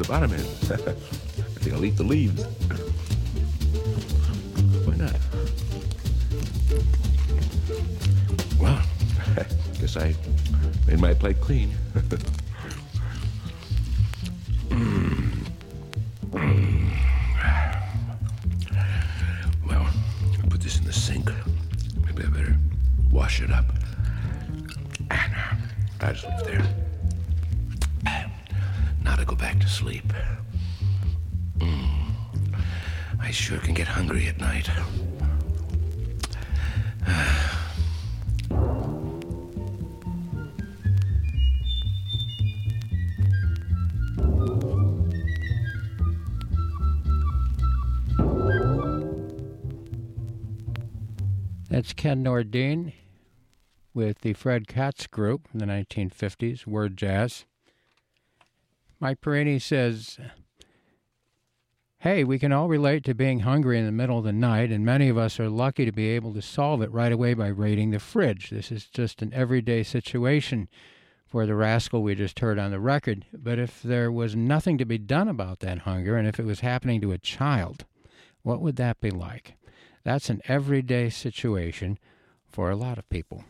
The 0.04 0.10
bottom 0.10 0.34
end. 0.34 0.42
I 0.44 1.60
think 1.60 1.76
I'll 1.76 1.86
eat 1.86 1.96
the 1.96 2.04
leaves. 2.04 2.44
Why 4.86 4.96
not? 4.96 5.16
Well, 8.60 8.82
guess 9.80 9.98
I 9.98 10.16
made 10.88 11.00
my 11.00 11.14
plate 11.14 11.40
clean. 11.40 11.72
Well, 19.66 19.88
put 20.50 20.62
this 20.62 20.78
in 20.78 20.84
the 20.86 20.92
sink. 20.92 21.30
Maybe 22.06 22.24
I 22.24 22.30
better 22.30 22.58
wash 23.12 23.42
it 23.42 23.52
up. 23.52 23.66
And 25.10 25.12
uh, 25.12 25.56
I 26.02 26.12
just 26.12 26.26
leave 26.26 26.44
there. 26.44 26.83
Sleep. 29.74 30.14
Mm. 31.58 32.14
I 33.20 33.32
sure 33.32 33.58
can 33.58 33.74
get 33.74 33.88
hungry 33.88 34.28
at 34.28 34.40
night. 34.40 34.70
That's 51.72 51.94
Ken 51.94 52.24
Nordine 52.24 52.94
with 53.96 54.20
the 54.20 54.34
Fred 54.34 54.68
Katz 54.68 55.08
Group 55.08 55.48
in 55.52 55.58
the 55.58 55.66
1950s, 55.66 56.68
Word 56.68 56.96
Jazz. 56.96 57.46
Mike 59.04 59.20
Perini 59.20 59.60
says, 59.60 60.18
Hey, 61.98 62.24
we 62.24 62.40
can 62.40 62.54
all 62.54 62.70
relate 62.70 63.04
to 63.04 63.14
being 63.14 63.42
hungry 63.42 63.78
in 63.78 63.86
the 63.86 63.92
middle 63.92 64.20
of 64.20 64.24
the 64.24 64.32
night, 64.32 64.72
and 64.72 64.86
many 64.86 65.10
of 65.10 65.18
us 65.18 65.42
are 65.42 65.50
lucky 65.50 65.84
to 65.84 65.92
be 65.92 66.08
able 66.12 66.34
to 66.34 66.42
solve 66.42 66.82
it 66.82 66.90
right 66.90 67.12
away 67.12 67.34
by 67.34 67.48
raiding 67.48 67.92
the 67.92 68.00
fridge. 68.00 68.50
This 68.50 68.72
is 68.72 68.86
just 68.86 69.22
an 69.22 69.34
everyday 69.34 69.84
situation 69.84 70.70
for 71.28 71.46
the 71.46 71.54
rascal 71.54 72.02
we 72.02 72.16
just 72.16 72.40
heard 72.40 72.58
on 72.58 72.72
the 72.72 72.80
record. 72.80 73.26
But 73.34 73.60
if 73.60 73.84
there 73.84 74.10
was 74.10 74.38
nothing 74.38 74.78
to 74.78 74.86
be 74.86 74.98
done 74.98 75.28
about 75.28 75.60
that 75.60 75.80
hunger, 75.80 76.16
and 76.16 76.26
if 76.26 76.40
it 76.40 76.46
was 76.46 76.62
happening 76.62 77.02
to 77.02 77.12
a 77.12 77.18
child, 77.18 77.84
what 78.42 78.62
would 78.62 78.78
that 78.78 79.02
be 79.02 79.12
like? 79.12 79.58
That's 80.06 80.30
an 80.30 80.42
everyday 80.46 81.10
situation 81.10 82.00
for 82.48 82.72
a 82.72 82.78
lot 82.78 82.98
of 82.98 83.10
people. 83.10 83.44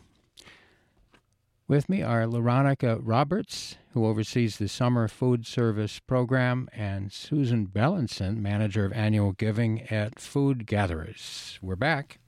With 1.66 1.88
me 1.88 2.02
are 2.02 2.24
Laronica 2.24 3.00
Roberts, 3.02 3.78
who 3.94 4.04
oversees 4.04 4.58
the 4.58 4.68
Summer 4.68 5.08
Food 5.08 5.46
Service 5.46 5.98
Program, 5.98 6.68
and 6.74 7.10
Susan 7.10 7.66
Bellinson, 7.66 8.36
Manager 8.36 8.84
of 8.84 8.92
Annual 8.92 9.32
Giving 9.32 9.80
at 9.90 10.20
Food 10.20 10.66
Gatherers. 10.66 11.58
We're 11.62 11.74
back. 11.74 12.18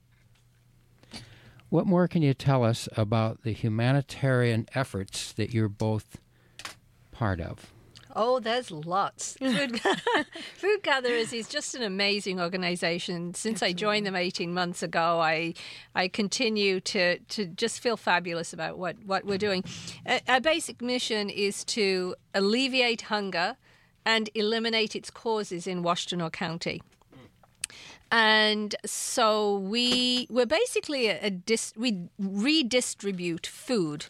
What 1.69 1.85
more 1.85 2.07
can 2.07 2.23
you 2.23 2.33
tell 2.33 2.63
us 2.63 2.89
about 2.97 3.43
the 3.43 3.51
humanitarian 3.51 4.67
efforts 4.73 5.33
that 5.33 5.53
you're 5.53 5.69
both 5.69 6.17
part 7.11 7.39
of? 7.39 7.71
Oh, 8.19 8.39
there's 8.39 8.71
lots. 8.71 9.33
Food, 9.39 9.79
Food 10.55 10.81
Gatherers 10.81 11.33
is 11.33 11.47
just 11.47 11.75
an 11.75 11.83
amazing 11.83 12.41
organization. 12.41 13.35
Since 13.35 13.61
I 13.61 13.73
joined 13.73 14.07
them 14.07 14.15
18 14.15 14.51
months 14.51 14.81
ago, 14.81 15.19
I 15.21 15.53
I 15.93 16.07
continue 16.07 16.79
to, 16.79 17.19
to 17.19 17.45
just 17.45 17.79
feel 17.79 17.95
fabulous 17.95 18.53
about 18.53 18.79
what, 18.79 18.95
what 19.05 19.25
we're 19.25 19.37
doing. 19.37 19.63
Our 20.27 20.41
basic 20.41 20.81
mission 20.81 21.29
is 21.29 21.63
to 21.65 22.15
alleviate 22.33 23.03
hunger 23.03 23.55
and 24.03 24.31
eliminate 24.33 24.95
its 24.95 25.11
causes 25.11 25.67
in 25.67 25.83
Washtenaw 25.83 26.31
County. 26.31 26.81
And 28.11 28.73
so 28.85 29.57
we 29.57 30.27
we're 30.29 30.45
basically 30.45 31.07
a, 31.07 31.19
a 31.21 31.29
dis, 31.29 31.73
we 31.75 32.07
redistribute 32.17 33.45
food 33.45 34.05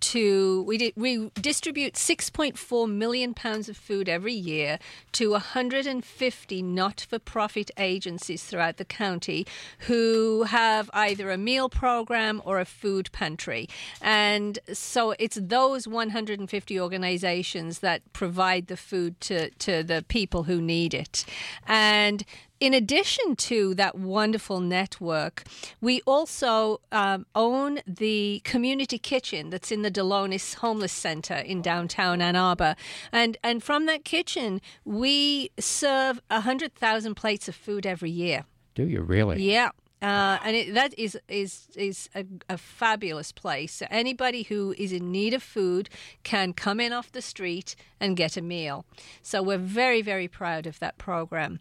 to 0.00 0.62
we, 0.62 0.78
di- 0.78 0.92
we 0.96 1.30
distribute 1.34 1.94
6.4 1.94 2.90
million 2.90 3.34
pounds 3.34 3.68
of 3.68 3.76
food 3.76 4.08
every 4.08 4.32
year 4.32 4.78
to 5.12 5.32
150 5.32 6.62
not-for-profit 6.62 7.70
agencies 7.78 8.44
throughout 8.44 8.76
the 8.76 8.84
county 8.84 9.46
who 9.80 10.44
have 10.44 10.90
either 10.92 11.30
a 11.30 11.38
meal 11.38 11.68
program 11.68 12.40
or 12.44 12.58
a 12.58 12.64
food 12.64 13.10
pantry. 13.12 13.68
And 14.00 14.58
so 14.72 15.14
it's 15.18 15.38
those 15.40 15.88
150 15.88 16.80
organizations 16.80 17.80
that 17.80 18.12
provide 18.12 18.66
the 18.66 18.76
food 18.76 19.20
to, 19.22 19.50
to 19.50 19.82
the 19.82 20.04
people 20.08 20.44
who 20.44 20.60
need 20.60 20.94
it. 20.94 21.24
And 21.66 22.24
in 22.60 22.74
addition 22.74 23.36
to 23.36 23.74
that 23.74 23.96
wonderful 23.96 24.60
network, 24.60 25.44
we 25.80 26.00
also 26.06 26.80
um, 26.90 27.26
own 27.34 27.80
the 27.86 28.40
community 28.44 28.98
kitchen 28.98 29.50
that's 29.50 29.70
in 29.70 29.82
the 29.82 29.90
Delonis 29.90 30.56
Homeless 30.56 30.92
Center 30.92 31.34
in 31.34 31.62
downtown 31.62 32.20
Ann 32.20 32.36
Arbor. 32.36 32.74
And, 33.12 33.36
and 33.44 33.62
from 33.62 33.86
that 33.86 34.04
kitchen, 34.04 34.60
we 34.84 35.50
serve 35.58 36.20
100,000 36.30 37.14
plates 37.14 37.48
of 37.48 37.54
food 37.54 37.86
every 37.86 38.10
year. 38.10 38.44
Do 38.74 38.86
you 38.86 39.02
really? 39.02 39.42
Yeah. 39.42 39.70
Uh, 40.00 40.38
and 40.44 40.54
it, 40.54 40.74
that 40.74 40.96
is 40.96 41.18
is 41.26 41.66
is 41.74 42.08
a, 42.14 42.24
a 42.48 42.56
fabulous 42.56 43.32
place. 43.32 43.82
Anybody 43.90 44.44
who 44.44 44.72
is 44.78 44.92
in 44.92 45.10
need 45.10 45.34
of 45.34 45.42
food 45.42 45.88
can 46.22 46.52
come 46.52 46.78
in 46.78 46.92
off 46.92 47.10
the 47.10 47.20
street 47.20 47.74
and 47.98 48.16
get 48.16 48.36
a 48.36 48.40
meal. 48.40 48.84
So 49.22 49.42
we're 49.42 49.58
very 49.58 50.00
very 50.00 50.28
proud 50.28 50.68
of 50.68 50.78
that 50.78 50.98
program. 50.98 51.58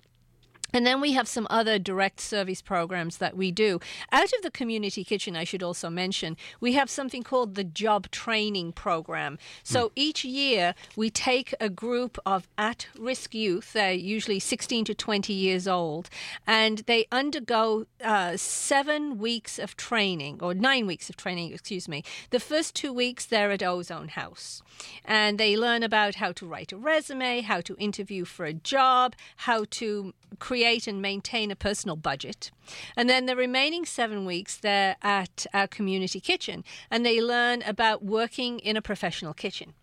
And 0.74 0.86
then 0.86 1.00
we 1.00 1.14
have 1.14 1.28
some 1.28 1.48
other 1.50 1.80
direct 1.80 2.20
service 2.20 2.62
programs 2.62 3.18
that 3.18 3.38
we 3.38 3.52
do. 3.52 3.80
Out 4.12 4.34
of 4.34 4.42
the 4.44 4.52
community 4.52 5.04
kitchen, 5.04 5.36
I 5.36 5.44
should 5.44 5.64
also 5.64 5.90
mention, 5.90 6.36
we 6.60 6.74
have 6.74 6.90
something 6.90 7.24
called 7.24 7.56
the 7.56 7.64
Job 7.64 8.12
Training 8.12 8.74
Program. 8.74 9.38
So 9.64 9.92
each 9.96 10.26
year 10.26 10.76
we 10.96 11.10
take 11.10 11.54
a 11.60 11.70
group 11.70 12.18
of 12.26 12.48
at 12.58 12.88
risk 12.98 13.34
youth, 13.34 13.74
they're 13.74 13.94
usually 13.94 14.40
16 14.40 14.86
to 14.86 14.94
20 14.94 15.34
years 15.34 15.68
old, 15.68 16.10
and 16.46 16.80
they 16.80 17.08
undergo 17.12 17.86
uh, 18.04 18.36
seven 18.38 19.18
weeks 19.18 19.60
of 19.60 19.78
training, 19.78 20.40
or 20.42 20.54
nine 20.54 20.86
weeks 20.88 21.10
of 21.10 21.18
training, 21.18 21.54
excuse 21.54 21.88
me. 21.88 22.04
The 22.32 22.40
first 22.40 22.76
two 22.76 22.92
weeks 22.92 23.26
they're 23.26 23.52
at 23.52 23.64
Ozone 23.64 24.10
House, 24.10 24.62
and 25.06 25.38
they 25.38 25.56
learn 25.56 25.84
about 25.84 26.16
how 26.16 26.32
to 26.34 26.46
write 26.46 26.72
a 26.72 26.78
resume, 26.78 27.42
how 27.42 27.62
to 27.62 27.76
interview 27.78 28.26
for 28.26 28.46
a 28.46 28.54
job, 28.54 29.16
how 29.38 29.66
to 29.72 30.14
create 30.40 30.88
and 30.88 31.02
maintain 31.02 31.52
a 31.52 31.56
personal 31.56 31.96
budget. 31.96 32.52
And 32.96 33.10
then 33.10 33.26
the 33.26 33.36
remaining 33.36 33.86
seven 33.86 34.26
weeks, 34.26 34.58
they're 34.58 34.96
at 35.02 35.46
our 35.54 35.68
community 35.68 36.20
kitchen 36.20 36.64
and 36.90 37.06
they 37.06 37.22
learn 37.22 37.62
about 37.64 38.04
working 38.04 38.60
in 38.60 38.78
a 38.78 38.82
professional 38.82 39.34
kitchen. 39.34 39.74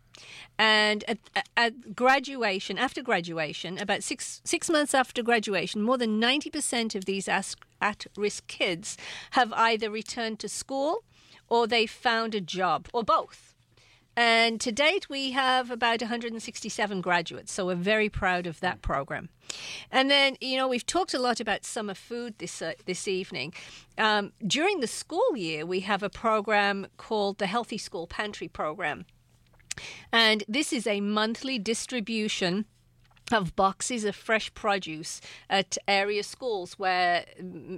And 0.59 1.05
at, 1.09 1.19
at, 1.57 1.97
graduation, 1.97 2.79
after 2.79 3.03
graduation, 3.03 3.79
about 3.79 4.05
six 4.05 4.41
six 4.45 4.71
months 4.71 4.95
after 4.95 5.23
graduation, 5.23 5.83
more 5.83 5.99
than 5.99 6.21
ninety 6.21 6.51
percent 6.51 6.95
of 6.95 7.05
these 7.05 7.29
at 7.29 8.07
risk 8.17 8.47
kids 8.47 8.97
have 9.33 9.53
either 9.55 9.91
returned 9.91 10.39
to 10.39 10.49
school 10.49 11.03
or 11.49 11.67
they 11.67 11.87
found 11.87 12.35
a 12.35 12.41
job 12.41 12.89
or 12.93 13.03
both. 13.03 13.54
And 14.17 14.61
to 14.61 14.71
date, 14.71 15.09
we 15.09 15.33
have 15.33 15.71
about 15.71 16.01
167 16.01 17.01
graduates, 17.01 17.53
so 17.53 17.67
we're 17.67 17.75
very 17.75 18.09
proud 18.09 18.47
of 18.47 18.61
that 18.61 18.81
program. 18.81 19.29
And 19.91 20.09
then, 20.09 20.37
you 20.41 20.57
know, 20.57 20.69
we've 20.69 20.87
talked 20.87 21.15
a 21.15 21.19
lot 21.19 21.41
about 21.41 21.65
summer 21.65 21.95
food 21.95 22.39
this 22.39 22.63
uh, 22.63 22.75
this 22.87 23.09
evening. 23.09 23.55
Um, 23.99 24.33
during 24.47 24.81
the 24.81 24.87
school 24.87 25.37
year, 25.37 25.67
we 25.67 25.81
have 25.81 26.03
a 26.03 26.11
program 26.11 26.87
called 26.97 27.39
the 27.39 27.47
Healthy 27.47 27.79
School 27.79 28.07
Pantry 28.07 28.49
Program, 28.49 29.05
and 30.13 30.45
this 30.47 30.73
is 30.73 30.87
a 30.87 31.01
monthly 31.01 31.59
distribution 31.59 32.67
of 33.33 33.57
boxes 33.57 34.05
of 34.05 34.15
fresh 34.15 34.53
produce 34.55 35.21
at 35.49 35.79
area 35.89 36.23
schools 36.23 36.79
where 36.79 37.25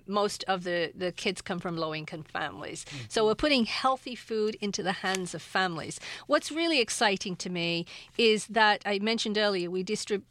most 0.07 0.45
of 0.49 0.65
the, 0.65 0.93
the 0.95 1.13
kids 1.13 1.41
come 1.41 1.59
from 1.59 1.77
low 1.77 1.95
income 1.95 2.25
families. 2.25 2.85
Mm-hmm. 2.85 3.05
So 3.09 3.27
we're 3.27 3.37
putting 3.37 3.65
healthy 3.65 4.15
food 4.17 4.57
into 4.61 4.83
the 4.83 4.93
hands 4.93 5.35
of 5.35 5.43
families. 5.43 6.01
What's 6.27 6.51
really 6.51 6.81
exciting 6.81 7.37
to 7.37 7.51
me 7.51 7.87
is 8.19 8.47
that 8.49 8.83
I 8.85 8.99
mentioned 8.99 9.39
earlier 9.39 9.71
we, 9.71 9.85
distrib- 9.85 10.23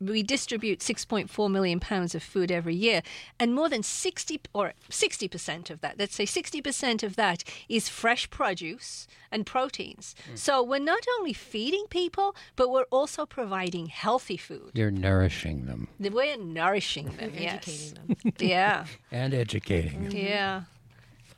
we 0.00 0.22
distribute 0.22 0.80
6.4 0.80 1.50
million 1.50 1.80
pounds 1.80 2.14
of 2.14 2.22
food 2.22 2.52
every 2.52 2.74
year, 2.74 3.02
and 3.38 3.54
more 3.54 3.68
than 3.68 3.82
60 3.82 4.40
or 4.54 4.72
60% 4.88 5.70
of 5.70 5.80
that, 5.80 5.98
let's 5.98 6.14
say 6.14 6.24
60% 6.24 7.02
of 7.02 7.16
that 7.16 7.42
is 7.68 7.88
fresh 7.88 8.30
produce 8.30 9.08
and 9.32 9.46
proteins. 9.46 10.14
Mm. 10.32 10.38
So 10.38 10.62
we're 10.62 10.78
not 10.78 11.04
only 11.18 11.32
feeding 11.32 11.86
people, 11.88 12.36
but 12.56 12.70
we're 12.70 12.84
also 12.90 13.26
providing 13.26 13.86
healthy 13.86 14.36
food 14.36 14.59
food. 14.60 14.70
You're 14.74 14.90
nourishing 14.90 15.66
them. 15.66 15.88
We're 15.98 16.36
nourishing 16.36 17.06
them, 17.16 17.32
yes. 17.36 17.54
Educating 17.54 17.94
them. 17.94 18.32
yeah. 18.38 18.86
And 19.10 19.34
educating 19.34 20.04
them. 20.04 20.16
Yeah. 20.16 20.62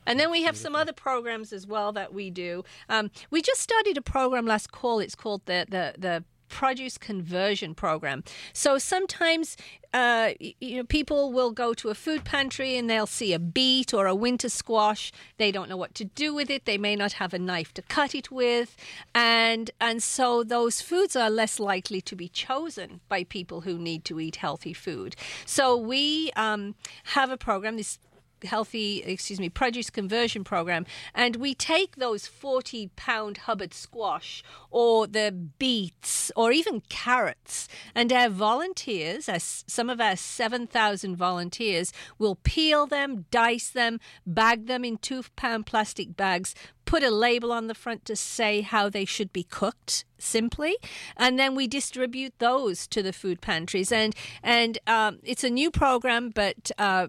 And 0.05 0.19
then 0.19 0.29
we 0.31 0.43
have 0.43 0.57
some 0.57 0.75
other 0.75 0.93
programs 0.93 1.53
as 1.53 1.65
well 1.65 1.91
that 1.93 2.13
we 2.13 2.29
do. 2.29 2.63
Um, 2.89 3.09
we 3.29 3.41
just 3.41 3.61
started 3.61 3.97
a 3.97 4.01
program 4.01 4.45
last 4.45 4.71
call. 4.71 4.99
It's 4.99 5.15
called 5.15 5.45
the 5.45 5.65
the 5.69 5.93
the 5.97 6.23
produce 6.53 6.97
conversion 6.99 7.73
program. 7.73 8.23
So 8.53 8.77
sometimes, 8.77 9.57
uh, 9.91 10.33
you 10.39 10.77
know, 10.77 10.83
people 10.83 11.31
will 11.31 11.51
go 11.51 11.73
to 11.73 11.89
a 11.89 11.95
food 11.95 12.23
pantry 12.23 12.77
and 12.77 12.87
they'll 12.87 13.07
see 13.07 13.33
a 13.33 13.39
beet 13.39 13.91
or 13.91 14.05
a 14.05 14.13
winter 14.13 14.49
squash. 14.49 15.11
They 15.37 15.51
don't 15.51 15.67
know 15.67 15.77
what 15.77 15.95
to 15.95 16.05
do 16.05 16.33
with 16.33 16.49
it. 16.51 16.65
They 16.65 16.77
may 16.77 16.95
not 16.95 17.13
have 17.13 17.33
a 17.33 17.39
knife 17.39 17.73
to 17.73 17.81
cut 17.81 18.13
it 18.13 18.29
with, 18.31 18.69
and 19.15 19.71
and 19.81 20.03
so 20.03 20.43
those 20.43 20.81
foods 20.89 21.15
are 21.15 21.29
less 21.29 21.59
likely 21.59 22.01
to 22.01 22.15
be 22.15 22.29
chosen 22.29 23.01
by 23.09 23.23
people 23.23 23.61
who 23.61 23.77
need 23.77 24.05
to 24.05 24.19
eat 24.19 24.35
healthy 24.37 24.73
food. 24.73 25.15
So 25.45 25.75
we 25.75 26.31
um, 26.35 26.75
have 27.15 27.31
a 27.31 27.37
program. 27.37 27.77
This 27.77 27.97
healthy, 28.43 29.03
excuse 29.03 29.39
me, 29.39 29.49
produce 29.49 29.89
conversion 29.89 30.43
program, 30.43 30.85
and 31.13 31.35
we 31.37 31.53
take 31.53 31.95
those 31.95 32.27
40 32.27 32.91
pound 32.95 33.37
Hubbard 33.37 33.73
squash 33.73 34.43
or 34.69 35.07
the 35.07 35.31
beets 35.31 36.31
or 36.35 36.51
even 36.51 36.81
carrots, 36.89 37.67
and 37.95 38.11
our 38.11 38.29
volunteers, 38.29 39.29
as 39.29 39.63
some 39.67 39.89
of 39.89 39.99
our 39.99 40.15
7,000 40.15 41.15
volunteers, 41.15 41.93
will 42.17 42.35
peel 42.35 42.85
them, 42.85 43.25
dice 43.31 43.69
them, 43.69 43.99
bag 44.25 44.67
them 44.67 44.83
in 44.83 44.97
two 44.97 45.23
pound 45.35 45.65
plastic 45.65 46.15
bags, 46.15 46.55
put 46.85 47.03
a 47.03 47.11
label 47.11 47.51
on 47.51 47.67
the 47.67 47.75
front 47.75 48.05
to 48.05 48.15
say 48.15 48.61
how 48.61 48.89
they 48.89 49.05
should 49.05 49.31
be 49.31 49.43
cooked 49.43 50.05
simply 50.17 50.75
and 51.17 51.37
then 51.37 51.55
we 51.55 51.67
distribute 51.67 52.33
those 52.39 52.87
to 52.87 53.03
the 53.03 53.13
food 53.13 53.41
pantries. 53.41 53.91
And 53.91 54.15
and 54.41 54.77
um, 54.87 55.19
it's 55.23 55.43
a 55.43 55.49
new 55.49 55.71
program 55.71 56.29
but 56.29 56.71
uh, 56.77 57.07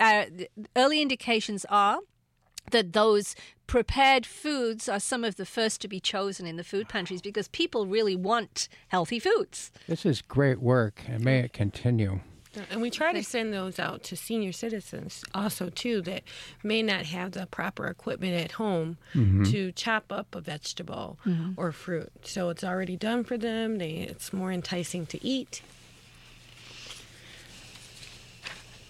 uh, 0.00 0.24
early 0.74 1.02
indications 1.02 1.64
are 1.68 2.00
that 2.70 2.92
those 2.92 3.34
prepared 3.66 4.26
foods 4.26 4.88
are 4.88 5.00
some 5.00 5.24
of 5.24 5.36
the 5.36 5.46
first 5.46 5.80
to 5.80 5.88
be 5.88 6.00
chosen 6.00 6.46
in 6.46 6.56
the 6.56 6.64
food 6.64 6.88
pantries 6.88 7.22
because 7.22 7.48
people 7.48 7.86
really 7.86 8.16
want 8.16 8.68
healthy 8.88 9.18
foods. 9.18 9.70
This 9.88 10.06
is 10.06 10.22
great 10.22 10.60
work, 10.60 11.02
and 11.06 11.24
may 11.24 11.40
it 11.40 11.52
continue. 11.52 12.20
And 12.70 12.80
we 12.80 12.90
try 12.90 13.12
to 13.12 13.22
send 13.22 13.52
those 13.52 13.78
out 13.78 14.02
to 14.04 14.16
senior 14.16 14.52
citizens 14.52 15.22
also 15.34 15.68
too 15.68 16.00
that 16.02 16.22
may 16.62 16.82
not 16.82 17.04
have 17.06 17.32
the 17.32 17.46
proper 17.46 17.86
equipment 17.86 18.42
at 18.42 18.52
home 18.52 18.96
mm-hmm. 19.14 19.44
to 19.44 19.72
chop 19.72 20.10
up 20.10 20.34
a 20.34 20.40
vegetable 20.40 21.18
mm-hmm. 21.26 21.52
or 21.58 21.70
fruit. 21.70 22.10
So 22.22 22.48
it's 22.48 22.64
already 22.64 22.96
done 22.96 23.24
for 23.24 23.36
them. 23.36 23.76
They, 23.76 23.90
it's 23.90 24.32
more 24.32 24.50
enticing 24.52 25.06
to 25.06 25.24
eat 25.24 25.60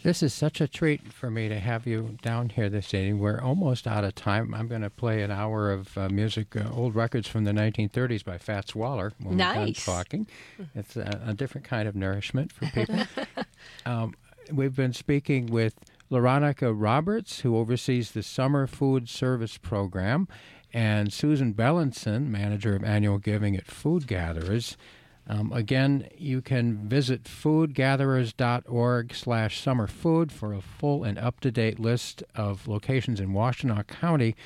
This 0.07 0.23
is 0.23 0.33
such 0.33 0.61
a 0.61 0.69
treat 0.69 1.13
for 1.13 1.33
me 1.33 1.49
to 1.49 1.59
have 1.59 1.85
you 1.85 2.17
down 2.23 2.51
here 2.51 2.69
this 2.69 2.95
evening. 2.95 3.19
We're 3.19 3.41
almost 3.41 3.89
out 3.89 4.05
of 4.05 4.15
time. 4.15 4.55
I'm 4.55 4.69
going 4.69 4.83
to 4.83 4.89
play 4.89 5.21
an 5.23 5.33
hour 5.33 5.73
of 5.73 5.99
uh, 5.99 6.09
music, 6.09 6.55
uh, 6.55 6.71
old 6.73 6.95
records 6.95 7.27
from 7.27 7.43
the 7.43 7.51
1930s 7.51 8.25
by 8.25 8.39
Fats 8.39 8.73
Waller 8.73 9.15
when 9.21 9.39
nice. 9.39 9.57
we're 9.57 9.65
done 9.65 9.75
talking. 9.75 10.27
It's 10.77 10.97
a, 10.97 11.23
a, 11.27 11.35
different 11.35 11.67
kind 11.67 11.89
of 11.89 11.97
nourishment 11.97 12.53
for 12.53 12.67
people. 12.67 13.03
um, 13.85 14.15
we've 14.53 14.77
been 14.77 14.93
speaking 14.93 15.47
with 15.47 15.75
Laronica 16.09 16.73
Roberts, 16.73 17.41
who 17.41 17.57
oversees 17.57 18.13
the 18.13 18.23
Summer 18.23 18.69
Food 18.69 19.09
Service 19.09 19.59
Program, 19.59 20.29
and 20.73 21.13
Susan 21.13 21.53
Bellinson, 21.53 22.29
manager 22.29 22.77
of 22.77 22.85
annual 22.85 23.19
giving 23.19 23.57
at 23.57 23.67
Food 23.67 24.07
Gatherers. 24.07 24.77
Um, 25.29 25.53
again, 25.53 26.09
you 26.17 26.41
can 26.41 26.89
visit 26.89 27.25
foodgatherers.org 27.25 29.15
slash 29.15 29.65
summerfood 29.65 30.31
for 30.31 30.55
a 30.55 30.61
full 30.61 31.03
and 31.03 31.19
up-to-date 31.19 31.81
list 31.81 32.23
of 32.35 32.69
locations 32.69 33.19
in 33.19 33.31
Washtenaw 33.31 33.87
County 33.89 34.37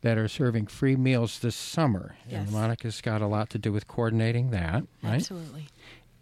that 0.00 0.18
are 0.18 0.28
serving 0.28 0.66
free 0.66 0.96
meals 0.96 1.38
this 1.38 1.54
summer. 1.54 2.16
Yes. 2.28 2.42
And 2.42 2.52
Monica's 2.52 3.00
got 3.00 3.22
a 3.22 3.26
lot 3.26 3.48
to 3.50 3.58
do 3.58 3.72
with 3.72 3.86
coordinating 3.86 4.50
that, 4.50 4.82
right? 5.02 5.14
Absolutely. 5.14 5.68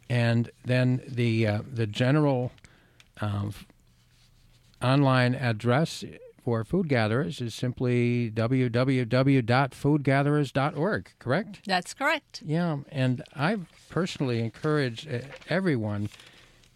And 0.08 0.50
then 0.64 1.02
the 1.08 1.46
uh, 1.46 1.62
the 1.72 1.86
general 1.86 2.52
um, 3.20 3.54
online 4.82 5.34
address 5.34 6.04
for 6.44 6.64
food 6.64 6.88
gatherers 6.88 7.40
is 7.40 7.54
simply 7.54 8.30
www.foodgatherers.org, 8.30 11.10
correct? 11.18 11.60
That's 11.66 11.94
correct. 11.94 12.42
Yeah, 12.44 12.78
and 12.90 13.22
I 13.34 13.56
personally 13.92 14.40
encourage 14.40 15.06
uh, 15.06 15.18
everyone 15.50 16.08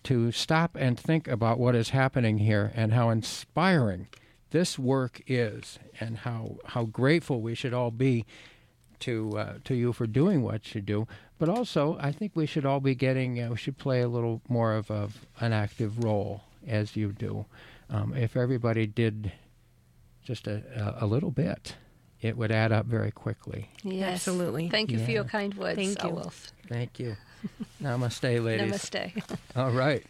to 0.03 0.31
stop 0.31 0.77
and 0.79 1.01
think 1.01 1.27
about 1.27 1.59
what 1.59 1.75
is 1.75 1.89
happening 1.89 2.37
here 2.39 2.71
and 2.77 2.93
how 2.93 3.09
inspiring 3.09 4.07
this 4.51 4.79
work 4.79 5.23
is 5.27 5.79
and 5.99 6.19
how 6.19 6.59
how 6.67 6.85
grateful 6.85 7.41
we 7.41 7.55
should 7.55 7.73
all 7.73 7.91
be 7.91 8.27
to 9.01 9.33
uh, 9.39 9.55
to 9.65 9.75
you 9.75 9.95
for 9.95 10.07
doing 10.07 10.43
what 10.43 10.75
you 10.75 10.83
do. 10.83 11.09
But 11.39 11.49
also, 11.49 11.97
I 11.99 12.13
think 12.13 12.33
we 12.35 12.45
should 12.45 12.67
all 12.67 12.81
be 12.81 12.95
getting 12.95 13.43
uh, 13.43 13.49
we 13.49 13.57
should 13.57 13.79
play 13.79 14.03
a 14.03 14.09
little 14.09 14.43
more 14.47 14.75
of, 14.75 14.91
of 14.91 15.27
an 15.41 15.55
active 15.55 16.05
role 16.05 16.43
as 16.69 16.97
you 16.97 17.13
do. 17.13 17.47
Um, 17.89 18.15
if 18.15 18.37
everybody 18.37 18.87
did 18.87 19.33
just 20.23 20.47
a, 20.47 20.63
a, 21.01 21.05
a 21.05 21.07
little 21.07 21.31
bit, 21.31 21.77
it 22.21 22.37
would 22.37 22.51
add 22.51 22.73
up 22.73 22.87
very 22.87 23.11
quickly. 23.11 23.71
Yes. 23.83 24.15
Absolutely. 24.15 24.69
Thank 24.69 24.91
you 24.91 24.99
yeah. 24.99 25.05
for 25.05 25.11
your 25.11 25.25
kind 25.25 25.55
words, 25.55 25.77
Thank 25.77 26.03
you. 26.03 26.11
Wolf. 26.11 26.53
Thank 26.69 26.99
you. 26.99 27.17
Namaste, 27.83 28.43
ladies. 28.43 28.73
Namaste. 28.73 29.39
All 29.57 29.71
right. 29.71 30.05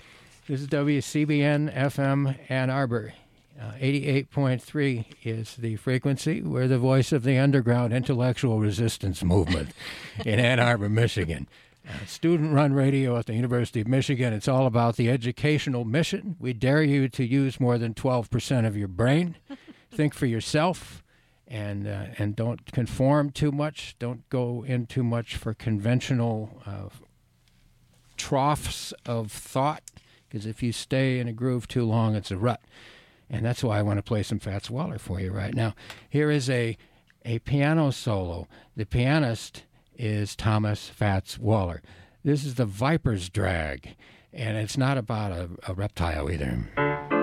This 0.47 0.61
is 0.61 0.69
WCBN 0.69 1.75
FM 1.75 2.39
Ann 2.49 2.71
Arbor. 2.71 3.13
Uh, 3.61 3.73
88.3 3.81 5.07
is 5.25 5.57
the 5.57 5.77
frequency. 5.77 6.43
We're 6.43 6.69
the 6.69 6.79
voice 6.79 7.11
of 7.11 7.23
the 7.23 7.39
underground 7.39 7.93
intellectual 7.93 8.61
resistance 8.61 9.25
movement 9.25 9.71
in 10.25 10.39
Ann 10.39 10.61
Arbor, 10.61 10.89
Michigan. 10.89 11.49
Uh, 11.89 12.05
student 12.05 12.53
run 12.53 12.75
radio 12.75 13.17
at 13.17 13.27
the 13.27 13.35
University 13.35 13.81
of 13.81 13.89
Michigan. 13.89 14.33
It's 14.33 14.49
all 14.49 14.67
about 14.67 14.97
the 14.97 15.09
educational 15.09 15.85
mission. 15.85 16.37
We 16.39 16.53
dare 16.53 16.83
you 16.83 17.09
to 17.09 17.25
use 17.25 17.59
more 17.59 17.79
than 17.79 17.95
12% 17.95 18.67
of 18.67 18.77
your 18.77 18.89
brain. 18.89 19.37
Think 19.91 20.13
for 20.13 20.27
yourself 20.27 21.03
and, 21.49 21.87
uh, 21.87 22.07
and 22.19 22.35
don't 22.35 22.73
conform 22.73 23.31
too 23.31 23.53
much. 23.53 23.97
Don't 23.99 24.29
go 24.29 24.65
in 24.67 24.87
too 24.87 25.05
much 25.05 25.37
for 25.37 25.55
conventional 25.55 26.63
uh, 26.67 26.89
troughs 28.17 28.93
of 29.05 29.31
thought 29.31 29.83
because 30.29 30.47
if 30.47 30.63
you 30.63 30.73
stay 30.73 31.19
in 31.19 31.29
a 31.29 31.33
groove 31.33 31.69
too 31.69 31.85
long, 31.85 32.15
it's 32.15 32.31
a 32.31 32.37
rut. 32.37 32.61
And 33.29 33.45
that's 33.45 33.63
why 33.63 33.79
I 33.79 33.83
want 33.83 33.99
to 33.99 34.03
play 34.03 34.23
some 34.23 34.39
Fats 34.39 34.71
Waller 34.71 34.99
for 34.99 35.21
you 35.21 35.33
right 35.33 35.55
now. 35.55 35.75
Here 36.09 36.31
is 36.31 36.49
a, 36.51 36.77
a 37.25 37.39
piano 37.41 37.91
solo. 37.91 38.47
The 38.77 38.87
pianist 38.87 39.65
is 39.97 40.37
Thomas 40.37 40.89
Fats 40.89 41.39
Waller. 41.39 41.83
This 42.23 42.45
is 42.45 42.57
the 42.57 42.67
Viper's 42.67 43.29
Drag, 43.29 43.97
and 44.33 44.57
it's 44.57 44.77
not 44.77 44.99
about 44.99 45.33
a, 45.33 45.49
a 45.69 45.75
reptile 45.75 46.31
either. 46.31 47.16